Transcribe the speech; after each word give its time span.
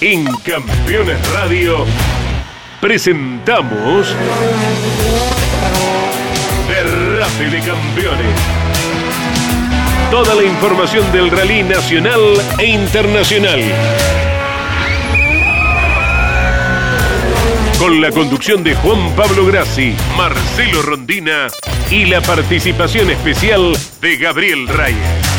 En 0.00 0.24
Campeones 0.44 1.32
Radio 1.32 1.86
presentamos 2.80 4.14
Derrape 6.68 7.44
de 7.50 7.60
Campeones. 7.60 8.40
Toda 10.10 10.34
la 10.34 10.42
información 10.42 11.10
del 11.12 11.30
rally 11.30 11.62
nacional 11.62 12.20
e 12.58 12.66
internacional. 12.66 13.60
Con 17.78 18.00
la 18.00 18.10
conducción 18.10 18.64
de 18.64 18.74
Juan 18.74 19.14
Pablo 19.14 19.46
Grassi, 19.46 19.94
Marcelo 20.16 20.82
Rondina 20.82 21.48
y 21.90 22.06
la 22.06 22.20
participación 22.20 23.10
especial 23.10 23.76
de 24.00 24.16
Gabriel 24.16 24.66
Reyes. 24.68 25.33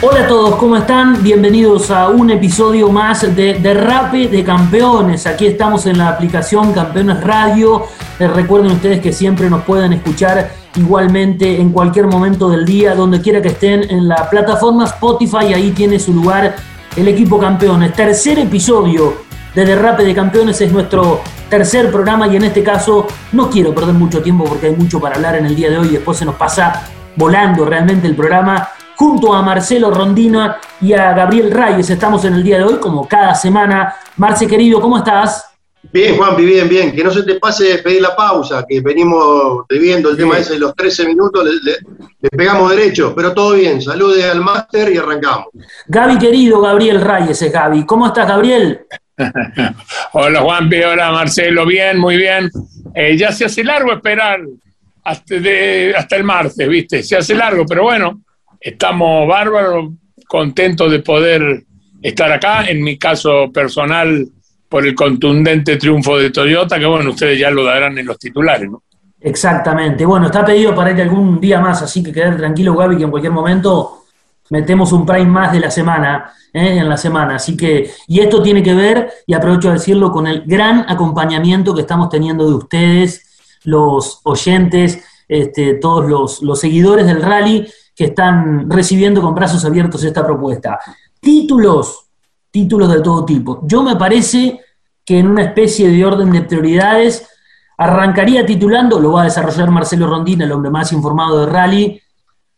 Hola 0.00 0.26
a 0.26 0.28
todos, 0.28 0.54
¿cómo 0.54 0.76
están? 0.76 1.24
Bienvenidos 1.24 1.90
a 1.90 2.08
un 2.08 2.30
episodio 2.30 2.88
más 2.88 3.34
de 3.34 3.54
Derrape 3.54 4.28
de 4.28 4.44
Campeones. 4.44 5.26
Aquí 5.26 5.48
estamos 5.48 5.86
en 5.86 5.98
la 5.98 6.10
aplicación 6.10 6.72
Campeones 6.72 7.20
Radio. 7.24 7.82
Eh, 8.20 8.28
recuerden 8.28 8.70
ustedes 8.70 9.00
que 9.00 9.12
siempre 9.12 9.50
nos 9.50 9.64
pueden 9.64 9.92
escuchar 9.92 10.52
igualmente 10.76 11.60
en 11.60 11.72
cualquier 11.72 12.06
momento 12.06 12.48
del 12.48 12.64
día, 12.64 12.94
donde 12.94 13.20
quiera 13.20 13.42
que 13.42 13.48
estén, 13.48 13.90
en 13.90 14.06
la 14.06 14.30
plataforma 14.30 14.84
Spotify. 14.84 15.52
Ahí 15.52 15.72
tiene 15.72 15.98
su 15.98 16.14
lugar 16.14 16.54
el 16.94 17.08
equipo 17.08 17.36
Campeones. 17.40 17.92
Tercer 17.92 18.38
episodio 18.38 19.14
de 19.52 19.64
Derrape 19.64 20.04
de 20.04 20.14
Campeones 20.14 20.60
es 20.60 20.70
nuestro 20.70 21.22
tercer 21.50 21.90
programa 21.90 22.28
y 22.28 22.36
en 22.36 22.44
este 22.44 22.62
caso 22.62 23.08
no 23.32 23.50
quiero 23.50 23.74
perder 23.74 23.94
mucho 23.94 24.22
tiempo 24.22 24.44
porque 24.44 24.66
hay 24.66 24.76
mucho 24.76 25.00
para 25.00 25.16
hablar 25.16 25.34
en 25.34 25.46
el 25.46 25.56
día 25.56 25.70
de 25.70 25.78
hoy. 25.78 25.88
Después 25.88 26.18
se 26.18 26.24
nos 26.24 26.36
pasa 26.36 26.84
volando 27.16 27.64
realmente 27.64 28.06
el 28.06 28.14
programa 28.14 28.68
junto 28.98 29.32
a 29.32 29.42
Marcelo 29.42 29.92
Rondina 29.92 30.58
y 30.80 30.92
a 30.92 31.12
Gabriel 31.12 31.52
Reyes. 31.52 31.88
Estamos 31.88 32.24
en 32.24 32.34
el 32.34 32.42
día 32.42 32.58
de 32.58 32.64
hoy, 32.64 32.78
como 32.80 33.06
cada 33.06 33.32
semana. 33.32 33.94
Marce, 34.16 34.48
querido, 34.48 34.80
¿cómo 34.80 34.98
estás? 34.98 35.44
Bien, 35.92 36.16
Juanpi, 36.16 36.44
bien, 36.44 36.68
bien. 36.68 36.92
Que 36.92 37.04
no 37.04 37.12
se 37.12 37.22
te 37.22 37.36
pase 37.36 37.78
pedir 37.78 38.02
la 38.02 38.16
pausa, 38.16 38.64
que 38.68 38.80
venimos 38.80 39.64
viendo 39.70 40.10
el 40.10 40.16
tema 40.16 40.38
ese 40.38 40.54
de 40.54 40.58
los 40.58 40.74
13 40.74 41.06
minutos, 41.06 41.44
le, 41.62 41.76
pegamos 42.36 42.70
derecho, 42.70 43.14
pero 43.14 43.32
todo 43.32 43.54
bien. 43.54 43.80
Salude 43.80 44.28
al 44.28 44.40
máster 44.40 44.92
y 44.92 44.98
arrancamos. 44.98 45.46
Gaby, 45.86 46.18
querido, 46.18 46.60
Gabriel 46.60 47.00
Reyes 47.00 47.40
es 47.40 47.52
Gaby. 47.52 47.86
¿Cómo 47.86 48.08
estás, 48.08 48.26
Gabriel? 48.26 48.80
hola, 50.14 50.40
Juanpi, 50.40 50.82
hola, 50.82 51.12
Marcelo. 51.12 51.64
Bien, 51.66 51.96
muy 51.96 52.16
bien. 52.16 52.50
Eh, 52.92 53.16
ya 53.16 53.30
se 53.30 53.44
hace 53.44 53.62
largo 53.62 53.92
esperar 53.92 54.40
hasta, 55.04 55.36
hasta 55.96 56.16
el 56.16 56.24
martes, 56.24 56.68
¿viste? 56.68 57.04
Se 57.04 57.16
hace 57.16 57.36
largo, 57.36 57.64
pero 57.64 57.84
bueno, 57.84 58.22
estamos 58.60 59.28
bárbaros, 59.28 59.92
contentos 60.26 60.90
de 60.90 61.00
poder 61.00 61.64
estar 62.02 62.30
acá. 62.32 62.66
En 62.66 62.82
mi 62.82 62.98
caso 62.98 63.50
personal, 63.52 64.28
por 64.68 64.86
el 64.86 64.94
contundente 64.94 65.76
triunfo 65.76 66.18
de 66.18 66.30
Toyota, 66.30 66.78
que 66.78 66.86
bueno, 66.86 67.10
ustedes 67.10 67.38
ya 67.38 67.50
lo 67.50 67.64
darán 67.64 67.98
en 67.98 68.06
los 68.06 68.18
titulares, 68.18 68.70
¿no? 68.70 68.82
Exactamente. 69.20 70.06
Bueno, 70.06 70.26
está 70.26 70.44
pedido 70.44 70.74
para 70.74 70.92
ir 70.92 71.00
algún 71.00 71.40
día 71.40 71.60
más, 71.60 71.82
así 71.82 72.02
que 72.02 72.12
quedar 72.12 72.36
tranquilo, 72.36 72.74
Gaby, 72.76 72.96
que 72.96 73.04
en 73.04 73.10
cualquier 73.10 73.32
momento 73.32 74.04
metemos 74.50 74.92
un 74.92 75.04
prime 75.04 75.26
más 75.26 75.52
de 75.52 75.60
la 75.60 75.70
semana, 75.70 76.32
¿eh? 76.52 76.78
en 76.78 76.88
la 76.88 76.96
semana. 76.96 77.36
Así 77.36 77.56
que, 77.56 77.90
y 78.06 78.20
esto 78.20 78.42
tiene 78.42 78.62
que 78.62 78.74
ver, 78.74 79.10
y 79.26 79.34
aprovecho 79.34 79.68
de 79.68 79.74
decirlo, 79.74 80.12
con 80.12 80.26
el 80.26 80.42
gran 80.46 80.84
acompañamiento 80.88 81.74
que 81.74 81.80
estamos 81.80 82.08
teniendo 82.08 82.48
de 82.48 82.54
ustedes, 82.54 83.58
los 83.64 84.20
oyentes, 84.22 85.04
este, 85.26 85.74
todos 85.74 86.08
los, 86.08 86.42
los 86.42 86.60
seguidores 86.60 87.06
del 87.06 87.22
rally, 87.22 87.66
que 87.98 88.04
están 88.04 88.70
recibiendo 88.70 89.20
con 89.20 89.34
brazos 89.34 89.64
abiertos 89.64 90.04
esta 90.04 90.24
propuesta. 90.24 90.78
Títulos, 91.20 92.06
títulos 92.48 92.92
de 92.92 93.00
todo 93.00 93.24
tipo. 93.24 93.58
Yo 93.64 93.82
me 93.82 93.96
parece 93.96 94.60
que 95.04 95.18
en 95.18 95.26
una 95.26 95.42
especie 95.42 95.88
de 95.88 96.06
orden 96.06 96.30
de 96.30 96.42
prioridades 96.42 97.28
arrancaría 97.76 98.46
titulando, 98.46 99.00
lo 99.00 99.14
va 99.14 99.22
a 99.22 99.24
desarrollar 99.24 99.72
Marcelo 99.72 100.06
Rondina, 100.06 100.44
el 100.44 100.52
hombre 100.52 100.70
más 100.70 100.92
informado 100.92 101.40
de 101.40 101.46
rally, 101.46 102.00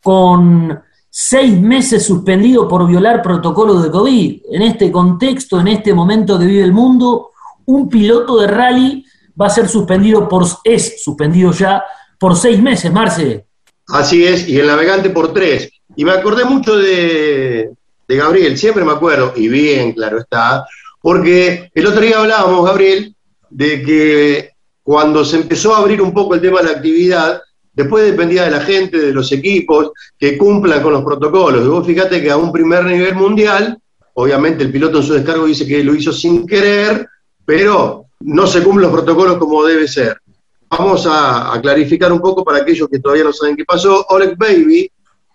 con 0.03 0.79
seis 1.09 1.59
meses 1.59 2.05
suspendido 2.05 2.69
por 2.69 2.87
violar 2.87 3.23
protocolo 3.23 3.81
de 3.81 3.91
COVID. 3.91 4.43
En 4.53 4.61
este 4.61 4.93
contexto, 4.93 5.59
en 5.59 5.69
este 5.69 5.95
momento 5.95 6.39
que 6.39 6.45
vive 6.45 6.65
el 6.65 6.75
mundo, 6.75 7.31
un 7.65 7.89
piloto 7.89 8.39
de 8.39 8.47
rally 8.47 9.06
va 9.41 9.47
a 9.47 9.50
ser 9.50 9.69
suspendido 9.69 10.29
por, 10.29 10.45
es 10.65 11.03
suspendido 11.03 11.50
ya 11.53 11.83
por 12.19 12.37
seis 12.37 12.61
meses, 12.61 12.93
Marce. 12.93 13.47
Así 13.93 14.25
es, 14.25 14.49
y 14.49 14.59
el 14.59 14.67
navegante 14.67 15.11
por 15.11 15.33
tres. 15.33 15.71
Y 15.97 16.05
me 16.05 16.12
acordé 16.12 16.45
mucho 16.45 16.77
de, 16.77 17.71
Gabriel, 18.09 18.56
siempre 18.56 18.84
me 18.84 18.93
acuerdo, 18.93 19.33
y 19.37 19.49
bien, 19.49 19.93
claro 19.93 20.19
está, 20.19 20.65
porque 21.01 21.71
el 21.75 21.87
otro 21.87 22.00
día 22.00 22.19
hablábamos, 22.19 22.67
Gabriel, 22.67 23.15
de 23.49 23.83
que 23.83 24.50
cuando 24.83 25.25
se 25.25 25.37
empezó 25.37 25.75
a 25.75 25.79
abrir 25.79 26.00
un 26.00 26.12
poco 26.12 26.34
el 26.34 26.41
tema 26.41 26.61
de 26.61 26.67
la 26.67 26.73
actividad, 26.73 27.41
después 27.73 28.05
dependía 28.05 28.45
de 28.45 28.50
la 28.50 28.61
gente, 28.61 28.99
de 28.99 29.12
los 29.12 29.31
equipos, 29.33 29.91
que 30.19 30.39
cumplan 30.39 30.83
con 30.83 30.93
los 30.93 31.05
protocolos. 31.05 31.65
Y 31.65 31.69
vos 31.69 31.87
fíjate 31.87 32.23
que 32.23 32.31
a 32.31 32.37
un 32.37 32.53
primer 32.53 32.84
nivel 32.84 33.15
mundial, 33.15 33.79
obviamente 34.15 34.65
el 34.65 34.73
piloto 34.73 34.99
en 34.99 35.05
su 35.05 35.15
descargo 35.15 35.47
dice 35.47 35.67
que 35.67 35.83
lo 35.84 35.95
hizo 35.95 36.12
sin 36.12 36.47
querer, 36.47 37.09
pero 37.45 38.06
no 38.21 38.47
se 38.47 38.62
cumplen 38.62 38.91
los 38.91 38.93
protocolos 38.93 39.39
como 39.39 39.65
debe 39.65 39.89
ser. 39.89 40.19
Vamos 40.70 41.04
a, 41.10 41.58
clarificar 41.60 42.12
un 42.12 42.20
poco 42.20 42.44
para 42.44 42.58
aquellos 42.58 42.88
que 42.88 43.00
todavía 43.00 43.25
no 43.25 43.32
saben 43.32 43.56
qué 43.56 43.64
pasó. 43.64 44.06
Oleg 44.08 44.36
Baby, 44.38 44.91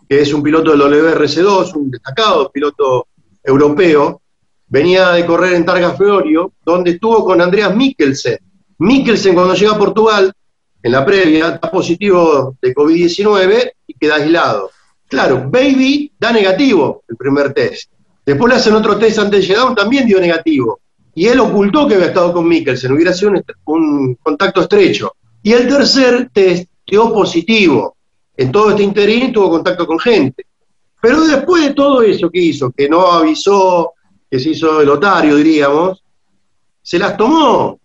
que 0.08 0.22
es 0.22 0.34
un 0.34 0.42
piloto 0.42 0.72
del 0.72 0.82
WRC2, 0.82 1.76
un 1.76 1.92
destacado 1.92 2.50
piloto 2.50 3.08
europeo, 3.44 4.22
venía 4.68 5.12
de 5.12 5.26
correr 5.26 5.54
en 5.56 5.66
Targa 5.66 5.94
Feorio, 5.94 6.54
donde 6.66 6.92
estuvo 6.92 7.26
con 7.26 7.42
Andreas 7.42 7.76
Mikkelsen. 7.76 8.38
Mikkelsen 8.80 9.36
cuando 9.36 9.54
llega 9.54 9.74
a 9.74 9.78
Portugal, 9.78 10.34
en 10.82 10.92
la 10.92 11.06
previa, 11.06 11.56
está 11.56 11.70
positivo 11.70 12.56
de 12.62 12.74
COVID-19 12.74 13.72
y 13.88 13.94
queda 13.96 14.16
aislado. 14.16 14.72
Claro, 15.08 15.50
Baby 15.50 16.14
da 16.18 16.32
negativo 16.32 17.04
el 17.10 17.18
primer 17.18 17.54
test. 17.54 17.92
Después 18.26 18.54
le 18.54 18.60
hacen 18.60 18.74
otro 18.74 18.98
test 18.98 19.20
antes 19.20 19.42
de 19.42 19.48
llegar, 19.48 19.76
también 19.76 20.08
dio 20.08 20.20
negativo. 20.20 20.80
Y 21.14 21.28
él 21.28 21.40
ocultó 21.40 21.88
que 21.88 21.96
había 21.96 22.08
estado 22.08 22.34
con 22.34 22.48
Mikkelsen, 22.48 22.92
hubiera 22.92 23.14
sido 23.14 23.34
un 23.66 24.16
contacto 24.16 24.62
estrecho. 24.62 25.14
Y 25.46 25.54
el 25.54 25.68
tercer 25.68 26.32
test 26.34 26.68
dio 26.88 27.14
positivo. 27.14 27.96
En 28.36 28.52
todo 28.52 28.72
este 28.72 28.82
interín 28.82 29.32
tuvo 29.32 29.52
contacto 29.52 29.86
con 29.86 30.00
gente. 30.00 30.48
Pero 31.00 31.22
después 31.22 31.66
de 31.66 31.74
todo 31.76 32.02
eso 32.02 32.32
que 32.32 32.40
hizo, 32.40 32.72
que 32.72 32.90
no 32.90 33.06
avisó, 33.12 33.94
que 34.28 34.40
se 34.40 34.50
hizo 34.50 34.82
el 34.82 34.90
otario, 34.90 35.36
diríamos, 35.36 36.04
se 36.82 36.98
las 36.98 37.16
tomó. 37.16 37.80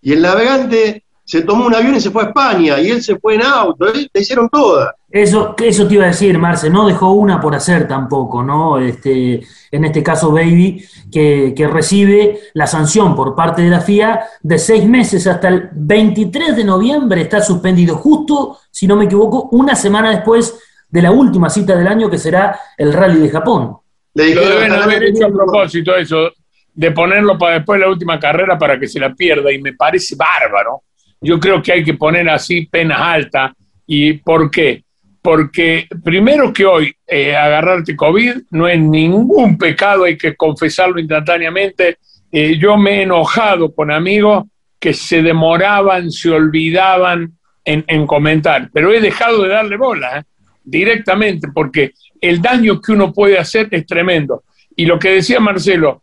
Y 0.00 0.12
el 0.12 0.22
navegante 0.22 1.02
se 1.30 1.42
tomó 1.42 1.66
un 1.66 1.74
avión 1.76 1.94
y 1.94 2.00
se 2.00 2.10
fue 2.10 2.24
a 2.24 2.26
España, 2.26 2.80
y 2.80 2.90
él 2.90 3.00
se 3.00 3.16
fue 3.16 3.36
en 3.36 3.42
auto, 3.44 3.86
le 3.86 4.20
hicieron 4.20 4.48
todas. 4.48 4.92
Eso, 5.08 5.54
eso 5.62 5.86
te 5.86 5.94
iba 5.94 6.02
a 6.02 6.08
decir, 6.08 6.36
Marce, 6.38 6.68
no 6.68 6.88
dejó 6.88 7.12
una 7.12 7.40
por 7.40 7.54
hacer 7.54 7.86
tampoco, 7.86 8.42
¿no? 8.42 8.80
Este, 8.80 9.40
en 9.70 9.84
este 9.84 10.02
caso, 10.02 10.32
Baby, 10.32 10.84
que, 11.10 11.54
que, 11.56 11.68
recibe 11.68 12.40
la 12.54 12.66
sanción 12.66 13.14
por 13.14 13.36
parte 13.36 13.62
de 13.62 13.70
la 13.70 13.80
FIA 13.80 14.24
de 14.42 14.58
seis 14.58 14.84
meses 14.84 15.24
hasta 15.28 15.46
el 15.46 15.68
23 15.72 16.56
de 16.56 16.64
noviembre, 16.64 17.20
está 17.20 17.40
suspendido 17.40 17.94
justo, 17.94 18.58
si 18.68 18.88
no 18.88 18.96
me 18.96 19.04
equivoco, 19.04 19.50
una 19.52 19.76
semana 19.76 20.10
después 20.10 20.58
de 20.88 21.02
la 21.02 21.12
última 21.12 21.48
cita 21.48 21.76
del 21.76 21.86
año, 21.86 22.10
que 22.10 22.18
será 22.18 22.58
el 22.76 22.92
Rally 22.92 23.20
de 23.20 23.30
Japón. 23.30 23.76
Le 24.14 24.34
Lo 24.34 24.48
deben 24.48 24.72
haber 24.72 25.04
hecho 25.04 25.26
a 25.26 25.30
propósito 25.30 25.94
eso, 25.94 26.32
de 26.74 26.90
ponerlo 26.90 27.38
para 27.38 27.54
después 27.54 27.78
de 27.78 27.86
la 27.86 27.92
última 27.92 28.18
carrera 28.18 28.58
para 28.58 28.80
que 28.80 28.88
se 28.88 28.98
la 28.98 29.14
pierda, 29.14 29.52
y 29.52 29.62
me 29.62 29.74
parece 29.74 30.16
bárbaro 30.16 30.82
yo 31.20 31.38
creo 31.38 31.62
que 31.62 31.72
hay 31.72 31.84
que 31.84 31.94
poner 31.94 32.28
así 32.28 32.66
penas 32.66 33.00
altas. 33.00 33.52
¿Y 33.86 34.14
por 34.14 34.50
qué? 34.50 34.84
Porque 35.22 35.86
primero 36.02 36.52
que 36.52 36.64
hoy 36.64 36.94
eh, 37.06 37.36
agarrarte 37.36 37.94
COVID 37.94 38.36
no 38.50 38.66
es 38.68 38.80
ningún 38.80 39.58
pecado, 39.58 40.04
hay 40.04 40.16
que 40.16 40.34
confesarlo 40.34 40.98
instantáneamente. 40.98 41.98
Eh, 42.32 42.56
yo 42.56 42.76
me 42.76 42.98
he 42.98 43.02
enojado 43.02 43.74
con 43.74 43.90
amigos 43.90 44.44
que 44.78 44.94
se 44.94 45.22
demoraban, 45.22 46.10
se 46.10 46.30
olvidaban 46.30 47.32
en, 47.62 48.06
comentar, 48.06 48.70
pero 48.72 48.92
he 48.92 49.00
dejado 49.00 49.42
de 49.42 49.50
darle 49.50 49.76
bola 49.76 50.18
¿eh? 50.18 50.22
directamente 50.64 51.48
porque 51.54 51.92
el 52.20 52.40
daño 52.40 52.80
que 52.80 52.92
uno 52.92 53.12
puede 53.12 53.38
hacer 53.38 53.68
es 53.70 53.86
tremendo. 53.86 54.42
Y 54.74 54.86
lo 54.86 54.98
que 54.98 55.10
decía 55.10 55.38
Marcelo, 55.38 56.02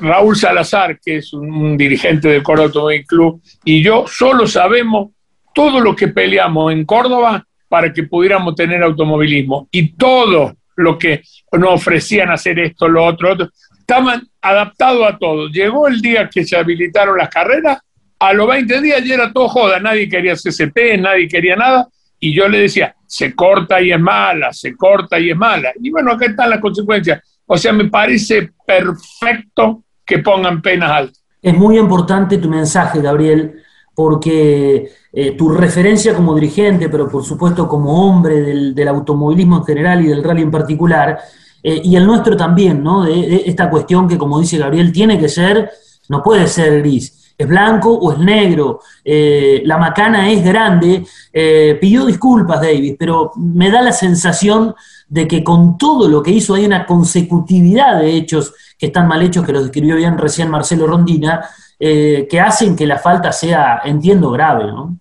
Raúl 0.00 0.36
Salazar, 0.36 0.98
que 1.00 1.16
es 1.16 1.32
un, 1.32 1.76
dirigente 1.76 2.28
del 2.28 2.42
Córdoba 2.42 2.66
Automóvil 2.66 3.06
Club, 3.06 3.42
y 3.64 3.82
yo 3.82 4.04
solo 4.06 4.46
sabemos 4.46 5.10
todo 5.54 5.80
lo 5.80 5.94
que 5.94 6.08
peleamos 6.08 6.72
en 6.72 6.84
Córdoba 6.84 7.44
para 7.68 7.92
que 7.92 8.04
pudiéramos 8.04 8.54
tener 8.54 8.82
automovilismo. 8.82 9.68
Y 9.70 9.92
todo 9.96 10.54
lo 10.76 10.98
que 10.98 11.22
nos 11.52 11.74
ofrecían 11.74 12.30
hacer 12.30 12.58
esto, 12.58 12.88
lo 12.88 13.04
otro, 13.04 13.32
otro, 13.32 13.50
estaban 13.78 14.22
adaptados 14.40 15.06
a 15.06 15.18
todo. 15.18 15.48
Llegó 15.48 15.88
el 15.88 16.00
día 16.00 16.28
que 16.28 16.44
se 16.44 16.56
habilitaron 16.56 17.18
las 17.18 17.28
carreras, 17.28 17.78
a 18.18 18.32
los 18.32 18.48
20 18.48 18.80
días 18.80 19.04
ya 19.04 19.14
era 19.14 19.32
todo 19.32 19.48
joda, 19.48 19.80
nadie 19.80 20.08
quería 20.08 20.34
CCP, 20.34 20.98
nadie 20.98 21.28
quería 21.28 21.56
nada, 21.56 21.88
y 22.18 22.32
yo 22.34 22.48
le 22.48 22.60
decía, 22.60 22.94
se 23.06 23.34
corta 23.34 23.82
y 23.82 23.92
es 23.92 24.00
mala, 24.00 24.52
se 24.52 24.74
corta 24.74 25.18
y 25.18 25.30
es 25.30 25.36
mala. 25.36 25.72
Y 25.80 25.90
bueno, 25.90 26.12
acá 26.12 26.26
están 26.26 26.50
las 26.50 26.60
consecuencias. 26.60 27.22
O 27.46 27.56
sea, 27.56 27.72
me 27.72 27.86
parece 27.86 28.52
perfecto 28.66 29.84
que 30.04 30.18
pongan 30.18 30.62
penas 30.62 30.90
altas. 30.90 31.24
Es 31.40 31.54
muy 31.54 31.78
importante 31.78 32.38
tu 32.38 32.48
mensaje, 32.48 33.00
Gabriel, 33.00 33.62
porque 33.94 34.90
eh, 35.12 35.32
tu 35.32 35.50
referencia 35.50 36.14
como 36.14 36.34
dirigente, 36.34 36.88
pero 36.88 37.08
por 37.08 37.24
supuesto 37.24 37.68
como 37.68 38.08
hombre 38.08 38.40
del, 38.72 38.88
automovilismo 38.88 39.58
en 39.58 39.64
general 39.64 40.04
y 40.04 40.08
del 40.08 40.24
rally 40.24 40.42
en 40.42 40.50
particular, 40.50 41.18
eh, 41.62 41.80
y 41.84 41.96
el 41.96 42.06
nuestro 42.06 42.36
también, 42.36 42.82
¿no? 42.82 43.04
De, 43.04 43.42
esta 43.46 43.70
cuestión 43.70 44.08
que, 44.08 44.18
como 44.18 44.40
dice 44.40 44.58
Gabriel, 44.58 44.92
tiene 44.92 45.18
que 45.18 45.28
ser, 45.28 45.70
no 46.08 46.22
puede 46.22 46.46
ser 46.46 46.80
gris. 46.80 47.20
¿Es 47.36 47.48
blanco 47.48 47.92
o 47.92 48.12
es 48.12 48.18
negro? 48.18 48.80
Eh, 49.04 49.62
la 49.64 49.76
macana 49.76 50.30
es 50.30 50.44
grande. 50.44 51.04
pidió 51.80 52.06
disculpas, 52.06 52.60
David, 52.60 52.94
pero 52.98 53.32
me 53.36 53.70
da 53.70 53.82
la 53.82 53.92
sensación 53.92 54.74
de 55.14 55.28
que 55.28 55.44
con 55.44 55.78
todo 55.78 56.08
lo 56.08 56.20
que 56.20 56.32
hizo 56.32 56.54
hay 56.54 56.64
una 56.64 56.84
consecutividad 56.84 58.00
de 58.00 58.16
hechos 58.16 58.52
que 58.76 58.86
están 58.86 59.06
mal 59.06 59.22
hechos, 59.22 59.46
que 59.46 59.52
lo 59.52 59.62
describió 59.62 59.94
bien 59.94 60.18
recién 60.18 60.50
Marcelo 60.50 60.88
Rondina, 60.88 61.40
eh, 61.78 62.26
que 62.28 62.40
hacen 62.40 62.74
que 62.74 62.84
la 62.84 62.98
falta 62.98 63.30
sea, 63.30 63.82
entiendo, 63.84 64.32
grave, 64.32 64.64
¿no? 64.64 64.98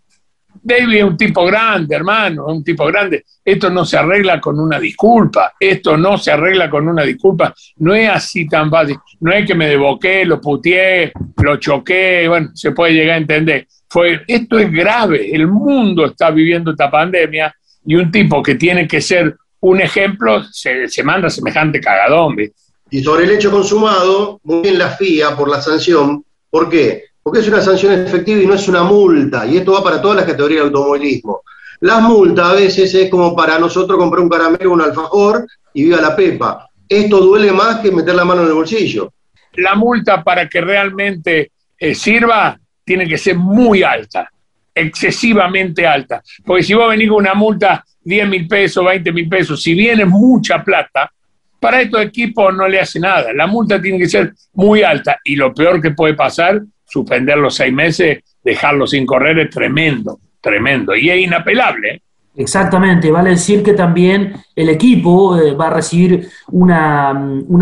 David 0.62 0.98
es 0.98 1.04
un 1.04 1.18
tipo 1.18 1.44
grande, 1.48 1.95
hermano, 1.95 2.45
un 2.45 2.63
tipo 2.63 2.86
grande. 2.86 3.25
Esto 3.44 3.71
no 3.71 3.86
se 3.86 3.98
arregla 3.98 4.39
con 4.39 4.60
una 4.60 4.80
disculpa. 4.80 5.54
Esto 5.60 5.98
no 5.98 6.19
se 6.19 6.30
arregla 6.30 6.69
con 6.69 6.88
una 6.88 7.01
disculpa. 7.01 7.51
No 7.77 7.95
es 7.95 8.07
así 8.07 8.48
tan 8.48 8.69
fácil. 8.69 8.98
No 9.19 9.33
es 9.33 9.48
que 9.48 9.56
me 9.56 9.68
devoqué, 9.68 10.25
lo 10.25 10.39
puteé, 10.39 11.12
lo 11.42 11.57
choqué. 11.57 12.27
Bueno, 12.27 12.51
se 12.54 12.71
puede 12.71 12.94
llegar 12.94 13.15
a 13.15 13.18
entender. 13.18 13.68
Fue, 13.89 14.21
esto 14.27 14.60
es 14.60 14.71
grave. 14.71 15.36
El 15.36 15.48
mundo 15.48 16.06
está 16.06 16.30
viviendo 16.30 16.69
esta 16.69 16.89
pandemia 16.89 17.54
y 17.83 17.95
un 17.95 18.12
tipo 18.12 18.42
que 18.44 18.56
tiene 18.56 18.88
que 18.88 19.01
ser 19.01 19.36
un 19.71 19.81
ejemplo 19.81 20.44
se, 20.51 20.88
se 20.88 21.04
manda 21.04 21.30
semejante 21.30 21.80
cagadón. 21.80 22.36
Y 22.89 23.04
sobre 23.04 23.25
el 23.25 23.31
hecho 23.31 23.51
consumado, 23.51 24.39
muy 24.44 24.62
bien 24.62 24.77
la 24.77 24.89
FIA 24.89 25.36
por 25.36 25.50
la 25.50 25.62
sanción 25.62 26.24
¿Por 26.54 26.69
qué? 26.69 27.06
Porque 27.24 27.39
es 27.39 27.48
una 27.48 27.62
sanción 27.62 27.94
efectiva 27.94 28.39
y 28.39 28.45
no 28.45 28.54
es 28.54 28.68
una 28.68 28.83
multa, 28.83 29.44
y 29.48 29.57
esto 29.57 29.74
va 29.74 29.83
para 29.83 30.00
todas 30.00 30.18
las 30.18 30.25
categorías 30.27 30.62
de 30.62 30.68
automovilismo. 30.68 31.42
Las 31.80 32.00
multas 32.04 32.48
a 32.48 32.54
veces 32.54 32.94
es 32.94 33.10
como 33.10 33.36
para 33.36 33.57
nosotros 33.57 33.98
comprar 33.98 34.21
un 34.21 34.30
caramelo 34.30 34.71
un 34.71 34.81
alfajor 34.83 35.48
y 35.74 35.86
viva 35.86 36.00
la 36.00 36.15
pepa. 36.15 36.69
Esto 36.88 37.21
duele 37.21 37.51
más 37.51 37.80
que 37.80 37.92
meter 37.92 38.13
la 38.13 38.24
mano 38.24 38.44
en 38.44 38.50
el 38.50 38.54
bolsillo. 38.54 39.13
La 39.54 39.74
multa 39.74 40.24
para 40.24 40.48
que 40.48 40.62
realmente 40.62 41.51
eh, 41.75 41.95
sirva 41.95 42.56
tiene 42.86 43.07
que 43.07 43.18
ser 43.18 43.36
muy 43.36 43.81
alta, 43.81 44.30
excesivamente 44.73 45.85
alta. 45.85 46.21
Porque 46.45 46.63
si 46.63 46.73
vos 46.73 46.89
venís 46.89 47.09
con 47.09 47.17
una 47.17 47.33
multa 47.33 47.83
10 48.03 48.27
mil 48.27 48.47
pesos, 48.47 48.85
20 48.85 49.11
mil 49.11 49.29
pesos, 49.29 49.61
si 49.61 49.73
viene 49.73 50.05
mucha 50.05 50.63
plata, 50.63 51.11
para 51.59 51.81
estos 51.81 52.01
equipos 52.01 52.53
no 52.53 52.67
le 52.67 52.79
hace 52.79 52.99
nada. 52.99 53.31
La 53.33 53.47
multa 53.47 53.81
tiene 53.81 53.97
que 53.97 54.09
ser 54.09 54.33
muy 54.53 54.83
alta 54.83 55.19
y 55.23 55.35
lo 55.35 55.53
peor 55.53 55.81
que 55.81 55.91
puede 55.91 56.13
pasar, 56.13 56.61
suspender 56.85 57.37
los 57.37 57.55
seis 57.55 57.71
meses, 57.71 58.19
dejarlo 58.43 58.85
sin 58.85 59.05
correr, 59.05 59.39
es 59.39 59.49
tremendo, 59.49 60.19
tremendo. 60.41 60.95
Y 60.95 61.09
es 61.09 61.21
inapelable. 61.21 61.89
¿eh? 61.89 62.01
Exactamente, 62.35 63.12
vale 63.12 63.31
decir 63.31 63.62
que 63.62 63.74
también 63.74 64.33
el 64.56 64.69
equipo 64.69 65.38
eh, 65.38 65.53
va 65.53 65.68
a 65.68 65.69
recibir 65.69 66.30
una, 66.47 67.13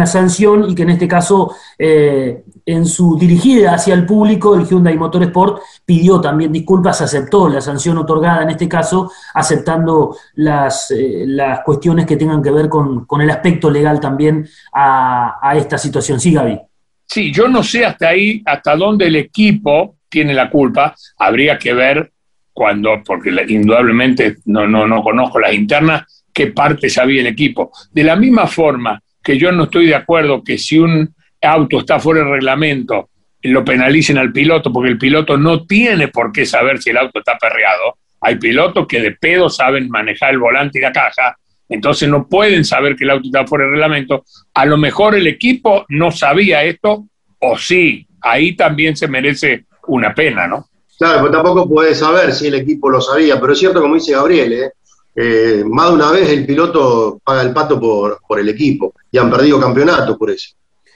sanción 0.06 0.70
y 0.70 0.76
que 0.76 0.84
en 0.84 0.92
este 0.92 1.10
caso, 1.10 1.54
eh, 1.78 2.44
en 2.66 2.86
su 2.86 3.18
dirigida 3.18 3.74
hacia 3.74 3.94
el 3.94 4.06
público, 4.06 4.56
el 4.56 4.66
Hyundai 4.66 4.98
Motorsport 4.98 5.62
pidió 5.84 6.22
también 6.22 6.54
disculpas, 6.54 7.02
aceptó 7.02 7.50
la 7.50 7.60
sanción 7.60 7.98
otorgada 7.98 8.44
en 8.44 8.52
este 8.52 8.70
caso, 8.70 9.12
aceptando 9.34 10.16
las, 10.36 10.90
eh, 10.92 11.26
las 11.28 11.60
cuestiones 11.66 12.06
que 12.06 12.16
tengan 12.16 12.42
que 12.42 12.52
ver 12.52 12.70
con, 12.70 13.06
el 13.20 13.30
aspecto 13.30 13.70
legal 13.70 14.00
también 14.00 14.48
a, 14.74 15.38
a 15.42 15.58
esta 15.58 15.78
situación. 15.78 16.18
Sí, 16.18 16.34
Gaby. 16.34 16.58
Sí, 17.06 17.34
yo 17.34 17.50
no 17.50 17.62
sé 17.62 17.84
hasta 17.84 18.08
ahí, 18.08 18.42
hasta 18.46 18.78
dónde 18.78 19.08
el 19.08 19.18
equipo 19.18 19.98
tiene 20.08 20.34
la 20.34 20.50
culpa, 20.50 20.96
habría 21.18 21.58
que 21.58 21.74
ver 21.74 22.14
cuando, 22.54 23.02
porque 23.06 23.32
indudablemente 23.48 24.38
no, 24.46 24.68
no, 24.68 24.88
no 24.88 25.02
conozco 25.02 25.40
las 25.40 25.54
internas, 25.54 26.26
qué 26.34 26.48
parte 26.48 26.90
sabía 26.90 27.22
el 27.22 27.28
equipo. 27.28 27.72
De 27.92 28.04
la 28.04 28.16
misma 28.16 28.48
forma 28.48 29.02
que 29.24 29.38
yo 29.38 29.52
no 29.52 29.66
estoy 29.66 29.88
de 29.88 29.96
acuerdo 29.96 30.44
que 30.44 30.58
si 30.58 30.80
un 30.80 31.14
auto 31.42 31.80
está 31.80 32.00
fuera 32.00 32.24
de 32.24 32.32
reglamento, 32.32 33.10
lo 33.44 33.66
penalicen 33.66 34.18
al 34.18 34.32
piloto, 34.32 34.72
porque 34.72 34.90
el 34.90 34.98
piloto 34.98 35.38
no 35.38 35.66
tiene 35.66 36.10
por 36.10 36.32
qué 36.32 36.46
saber 36.46 36.80
si 36.80 36.92
el 36.92 36.98
auto 36.98 37.20
está 37.20 37.38
perreado. 37.38 37.98
Hay 38.22 38.36
pilotos 38.36 38.86
que 38.88 39.02
de 39.02 39.12
pedo 39.12 39.50
saben 39.50 39.90
manejar 39.90 40.32
el 40.32 40.40
volante 40.40 40.78
y 40.78 40.82
la 40.82 40.92
caja, 40.92 41.36
entonces 41.68 42.08
no 42.10 42.28
pueden 42.28 42.66
saber 42.66 42.96
que 42.96 43.06
el 43.06 43.12
auto 43.12 43.28
está 43.28 43.48
fuera 43.48 43.66
de 43.66 43.72
reglamento. 43.72 44.26
A 44.54 44.66
lo 44.66 44.78
mejor 44.78 45.16
el 45.16 45.26
equipo 45.26 45.86
no 45.90 46.12
sabía 46.12 46.64
esto, 46.64 47.08
o 47.40 47.58
sí, 47.58 48.06
ahí 48.22 48.56
también 48.56 48.96
se 48.96 49.08
merece 49.08 49.66
una 49.88 50.14
pena, 50.14 50.48
¿no? 50.48 50.68
Claro, 51.02 51.22
pues 51.22 51.32
tampoco 51.32 51.68
puede 51.68 51.96
saber 51.96 52.32
si 52.32 52.46
el 52.46 52.54
equipo 52.54 52.88
lo 52.88 53.02
sabía, 53.02 53.42
pero 53.42 53.54
es 53.54 53.58
cierto, 53.60 53.82
como 53.82 53.96
dice 53.96 54.12
Gabriel, 54.12 54.54
¿eh? 54.54 54.72
Eh, 55.16 55.64
más 55.66 55.90
de 55.90 55.96
una 55.96 56.12
vez 56.12 56.30
el 56.30 56.46
piloto 56.46 57.20
paga 57.24 57.42
el 57.42 57.52
pato 57.52 57.80
por, 57.80 58.20
por 58.28 58.40
el 58.40 58.48
equipo 58.48 58.94
y 59.10 59.18
han 59.18 59.32
perdido 59.32 59.60
campeonatos 59.60 60.16
por 60.16 60.30
eso. 60.30 60.52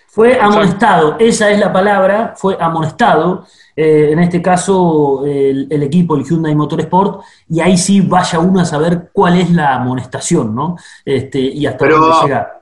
Fue 0.07 0.39
amonestado, 0.39 1.15
esa 1.17 1.49
es 1.49 1.59
la 1.59 1.73
palabra, 1.73 2.35
fue 2.37 2.55
amonestado, 2.59 3.47
eh, 3.75 4.09
en 4.11 4.19
este 4.19 4.43
caso 4.43 5.23
el, 5.25 5.81
equipo, 5.81 6.15
el 6.15 6.23
Hyundai 6.23 6.53
Motorsport, 6.53 7.21
y 7.49 7.59
ahí 7.59 7.75
sí 7.75 8.01
vaya 8.01 8.37
uno 8.37 8.59
a 8.59 8.65
saber 8.65 9.09
cuál 9.11 9.41
es 9.41 9.49
la 9.49 9.73
amonestación, 9.73 10.53
¿no? 10.53 10.77
Este, 11.03 11.39
y 11.39 11.65
hasta 11.65 11.83
dónde 11.83 12.15
llega. 12.25 12.61